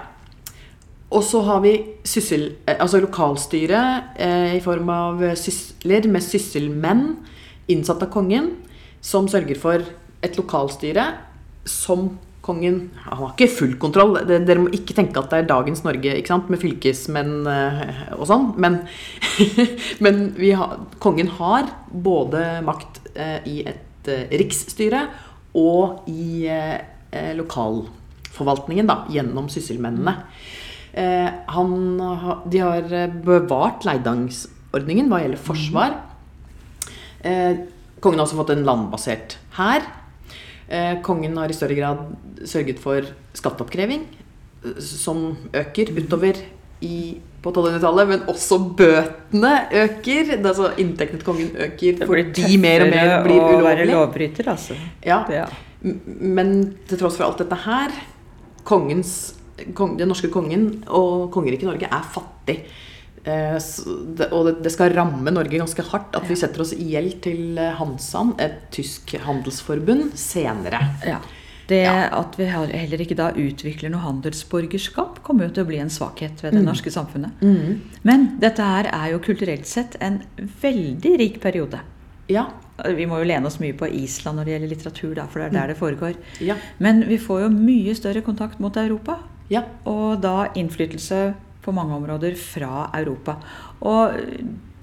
Og 1.13 1.21
så 1.25 1.41
har 1.45 1.61
vi 1.61 1.73
syssel, 2.09 2.47
eh, 2.67 2.77
altså 2.81 2.99
lokalstyre 3.03 3.81
eh, 4.17 4.55
i 4.57 4.61
form 4.65 4.89
av 4.89 5.21
sysler 5.37 6.07
med 6.09 6.23
sysselmenn 6.25 7.03
innsatt 7.71 8.01
av 8.03 8.09
kongen, 8.13 8.55
som 9.03 9.27
sørger 9.29 9.59
for 9.59 9.83
et 10.23 10.37
lokalstyre 10.39 11.05
som 11.69 12.13
kongen 12.43 12.89
Han 13.05 13.17
har 13.21 13.29
ikke 13.37 13.47
full 13.55 13.75
kontroll. 13.79 14.17
Det- 14.27 14.41
Dere 14.45 14.59
må 14.59 14.67
ikke 14.75 14.93
tenke 14.97 15.15
at 15.21 15.29
det 15.31 15.37
er 15.43 15.47
dagens 15.47 15.83
Norge 15.85 16.11
med 16.49 16.59
fylkesmenn 16.59 17.47
eh, 17.47 18.13
og 18.17 18.25
sånn. 18.27 18.49
Men, 18.59 18.81
men 20.03 20.35
har, 20.51 20.73
kongen 20.99 21.29
har 21.39 21.69
både 21.89 22.61
makt 22.67 22.99
eh, 23.15 23.39
i 23.47 23.61
et 23.71 24.09
eh, 24.11 24.27
riksstyre 24.41 25.05
og 25.55 26.03
i 26.11 26.43
eh, 26.51 27.31
lokalforvaltningen 27.37 28.87
da, 28.91 29.05
gjennom 29.07 29.47
sysselmennene. 29.47 30.17
Eh, 30.93 31.29
han, 31.55 31.75
de 32.45 32.59
har 32.61 32.93
eh, 32.93 33.13
bevart 33.25 33.85
leidangsordningen 33.87 35.09
hva 35.09 35.23
gjelder 35.23 35.41
forsvar. 35.41 35.95
Eh, 37.25 37.63
kongen 38.03 38.19
har 38.19 38.27
også 38.27 38.39
fått 38.41 38.53
en 38.53 38.65
landbasert 38.67 39.37
hær. 39.57 39.87
Eh, 40.67 40.99
kongen 41.05 41.37
har 41.39 41.49
i 41.49 41.57
større 41.57 41.77
grad 41.77 42.03
sørget 42.49 42.81
for 42.83 43.07
skatteoppkreving, 43.37 44.05
som 44.79 45.33
øker 45.53 45.91
utover 45.97 46.39
i, 46.83 47.17
på 47.43 47.51
1200-tallet. 47.51 48.09
Men 48.13 48.25
også 48.31 48.59
bøtene 48.77 49.53
øker. 49.83 50.33
Er 50.37 50.47
altså 50.47 50.71
Inntektene 50.77 51.19
til 51.19 51.27
kongen 51.27 51.53
øker 51.67 52.05
fordi 52.05 52.25
de 52.37 52.57
mer 52.61 52.85
og 52.85 52.93
mer 52.93 53.13
blir 53.25 53.43
å 53.43 53.61
være 53.65 53.87
lovbryter, 53.89 54.49
altså. 54.53 54.77
Ja. 55.05 55.23
Ja. 55.31 55.47
Men 55.83 56.75
til 56.87 57.01
tross 57.01 57.17
for 57.19 57.27
alt 57.27 57.41
dette 57.43 57.57
her, 57.65 57.95
kongens, 58.67 59.15
kong, 59.33 59.42
den 59.57 60.07
norske 60.09 60.29
kongen 60.33 60.83
og 60.87 61.29
kongeriket 61.33 61.67
Norge 61.69 61.89
er 61.91 62.07
fattig. 62.13 62.57
Eh, 63.23 63.55
og 64.35 64.49
det, 64.63 64.71
skal 64.73 64.91
ramme 64.97 65.31
Norge 65.31 65.55
ganske 65.61 65.85
hardt 65.93 66.15
at 66.19 66.25
vi 66.27 66.35
setter 66.35 66.61
oss 66.65 66.73
i 66.75 66.89
gjeld 66.91 67.21
til 67.23 67.57
eh, 67.61 67.71
Hansan, 67.79 68.33
et 68.43 68.57
tysk 68.75 69.15
handelsforbund, 69.23 70.11
senere. 70.19 70.81
Ja. 71.07 71.21
Det 71.69 71.77
Ja. 71.85 72.09
at 72.19 72.35
vi 72.35 72.43
heller 72.43 72.99
ikke 72.99 73.15
da 73.15 73.29
utvikler 73.31 73.89
noe 73.89 74.01
handelsborgerskap, 74.03 75.21
kommer 75.23 75.47
jo 75.47 75.53
til 75.55 75.63
å 75.63 75.67
bli 75.69 75.77
en 75.79 75.87
svakhet 75.89 76.41
ved 76.43 76.51
det 76.53 76.59
Mm. 76.61 76.65
norske 76.67 76.91
samfunnet. 76.91 77.31
Men 78.03 78.37
dette 78.39 78.59
her 78.61 78.89
er 78.91 79.11
jo 79.13 79.19
kulturelt 79.19 79.65
sett 79.65 79.95
en 80.01 80.21
veldig 80.61 81.17
rik 81.19 81.39
periode. 81.41 81.79
Ja. 82.27 82.47
Vi 82.85 83.05
må 83.05 83.19
jo 83.19 83.23
lene 83.29 83.45
oss 83.45 83.59
mye 83.59 83.73
på 83.77 83.87
Island 83.87 84.39
når 84.39 84.45
det 84.45 84.53
gjelder 84.59 84.75
litteratur, 84.75 85.15
da, 85.15 85.25
for 85.27 85.39
det 85.39 85.45
er 85.53 85.61
der 85.61 85.67
det 85.73 85.77
foregår. 85.79 86.15
Ja. 86.41 86.55
Men 86.79 87.03
vi 87.07 87.17
får 87.17 87.43
jo 87.43 87.49
mye 87.49 87.95
større 87.95 88.21
kontakt 88.21 88.59
mot 88.59 88.75
Europa, 88.75 89.19
ja. 89.51 89.63
og 89.89 90.21
da 90.23 90.51
innflytelse 90.59 91.23
på 91.63 91.71
mange 91.75 91.95
områder 91.95 92.35
fra 92.39 92.89
Europa. 92.99 93.37
Og 93.87 94.19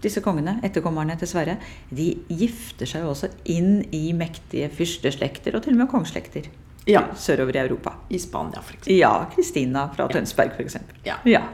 disse 0.00 0.22
kongene, 0.24 0.56
etterkommerne 0.64 1.16
til 1.20 1.28
Sverre, 1.28 1.58
de 1.92 2.08
gifter 2.32 2.88
seg 2.88 3.04
jo 3.04 3.12
også 3.12 3.28
inn 3.52 3.82
i 3.92 4.10
mektige 4.16 4.70
fyrsteslekter, 4.72 5.56
og 5.56 5.64
til 5.64 5.76
og 5.76 5.82
med 5.82 5.90
kongsslekter 5.92 6.48
ja. 6.88 7.04
sørover 7.16 7.56
i 7.56 7.62
Europa. 7.66 7.94
I 8.08 8.18
Spania, 8.18 8.62
eksempel. 8.64 8.96
Ja, 8.96 9.14
Kristina 9.34 9.88
fra 9.94 10.08
Tønsberg 10.08 10.56
f.eks. 10.56 10.78
Ja. 11.04 11.20
Ja. 11.28 11.44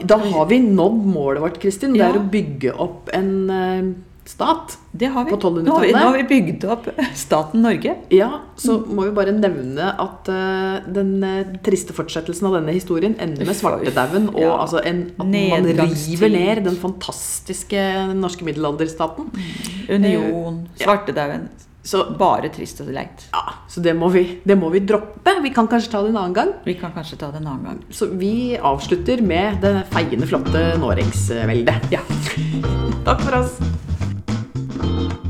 Da 0.00 0.16
har 0.16 0.46
vi 0.48 0.62
nådd 0.64 1.02
målet 1.12 1.42
vårt, 1.42 1.58
Kristin. 1.60 1.92
Det 1.92 2.06
er 2.06 2.16
å 2.16 2.24
bygge 2.32 2.72
opp 2.80 3.10
en 3.12 3.34
eh, 3.52 3.90
stat. 4.28 4.78
Det 4.92 5.06
har 5.06 5.24
vi. 5.24 5.30
På 5.30 5.36
1200-tallet? 5.36 5.64
Nå 5.66 5.74
har 5.74 5.86
vi, 5.86 5.92
nå 5.92 5.98
har 5.98 6.16
vi 6.18 6.24
bygd 6.28 6.64
opp 6.70 6.88
staten 7.14 7.62
Norge. 7.62 7.94
Ja, 8.14 8.28
så 8.56 8.78
må 8.86 9.06
vi 9.08 9.14
bare 9.16 9.32
nevne 9.32 9.92
at 10.02 10.28
uh, 10.28 10.80
den 10.92 11.16
uh, 11.24 11.54
triste 11.64 11.94
fortsettelsen 11.96 12.46
av 12.50 12.58
denne 12.58 12.74
historien 12.76 13.16
ender 13.20 13.46
med 13.48 13.56
svartedauden. 13.58 14.28
Og 14.34 14.40
Ja. 14.42 14.52
altså 14.62 14.82
en, 14.84 15.06
at 15.18 15.26
man 15.26 15.70
river 15.80 16.28
ned 16.34 16.64
den 16.66 16.76
fantastiske 16.76 17.80
norske 18.18 18.44
middelalderstaten. 18.46 19.30
Union, 19.88 20.62
uh, 20.66 20.78
svartedauden. 20.84 21.48
Så, 21.82 22.02
Bare 22.18 22.50
trist 22.52 22.82
og 22.84 22.90
leit. 22.92 23.22
ja, 23.32 23.54
så 23.66 23.80
det, 23.80 23.94
må 23.96 24.10
vi, 24.12 24.40
det 24.44 24.56
må 24.58 24.68
vi 24.68 24.82
droppe. 24.84 25.32
Vi 25.42 25.48
kan 25.50 25.66
kanskje 25.66 25.90
ta 25.94 26.02
det 26.04 26.10
en 26.12 26.18
annen 26.20 26.34
gang. 26.36 26.52
Vi 26.66 26.74
kan 26.76 26.92
kanskje 26.92 27.16
ta 27.16 27.30
det 27.32 27.40
en 27.40 27.46
annen 27.48 27.64
gang. 27.64 27.78
Så 27.90 28.10
vi 28.20 28.58
avslutter 28.60 29.22
med 29.24 29.62
det 29.64 29.86
feiende, 29.90 30.28
flotte 30.28 30.74
Noregsveldet. 30.78 31.88
Ja. 31.90 32.04
Takk 33.06 33.24
for 33.24 33.40
oss. 33.40 33.56
thank 34.90 35.24
you 35.24 35.29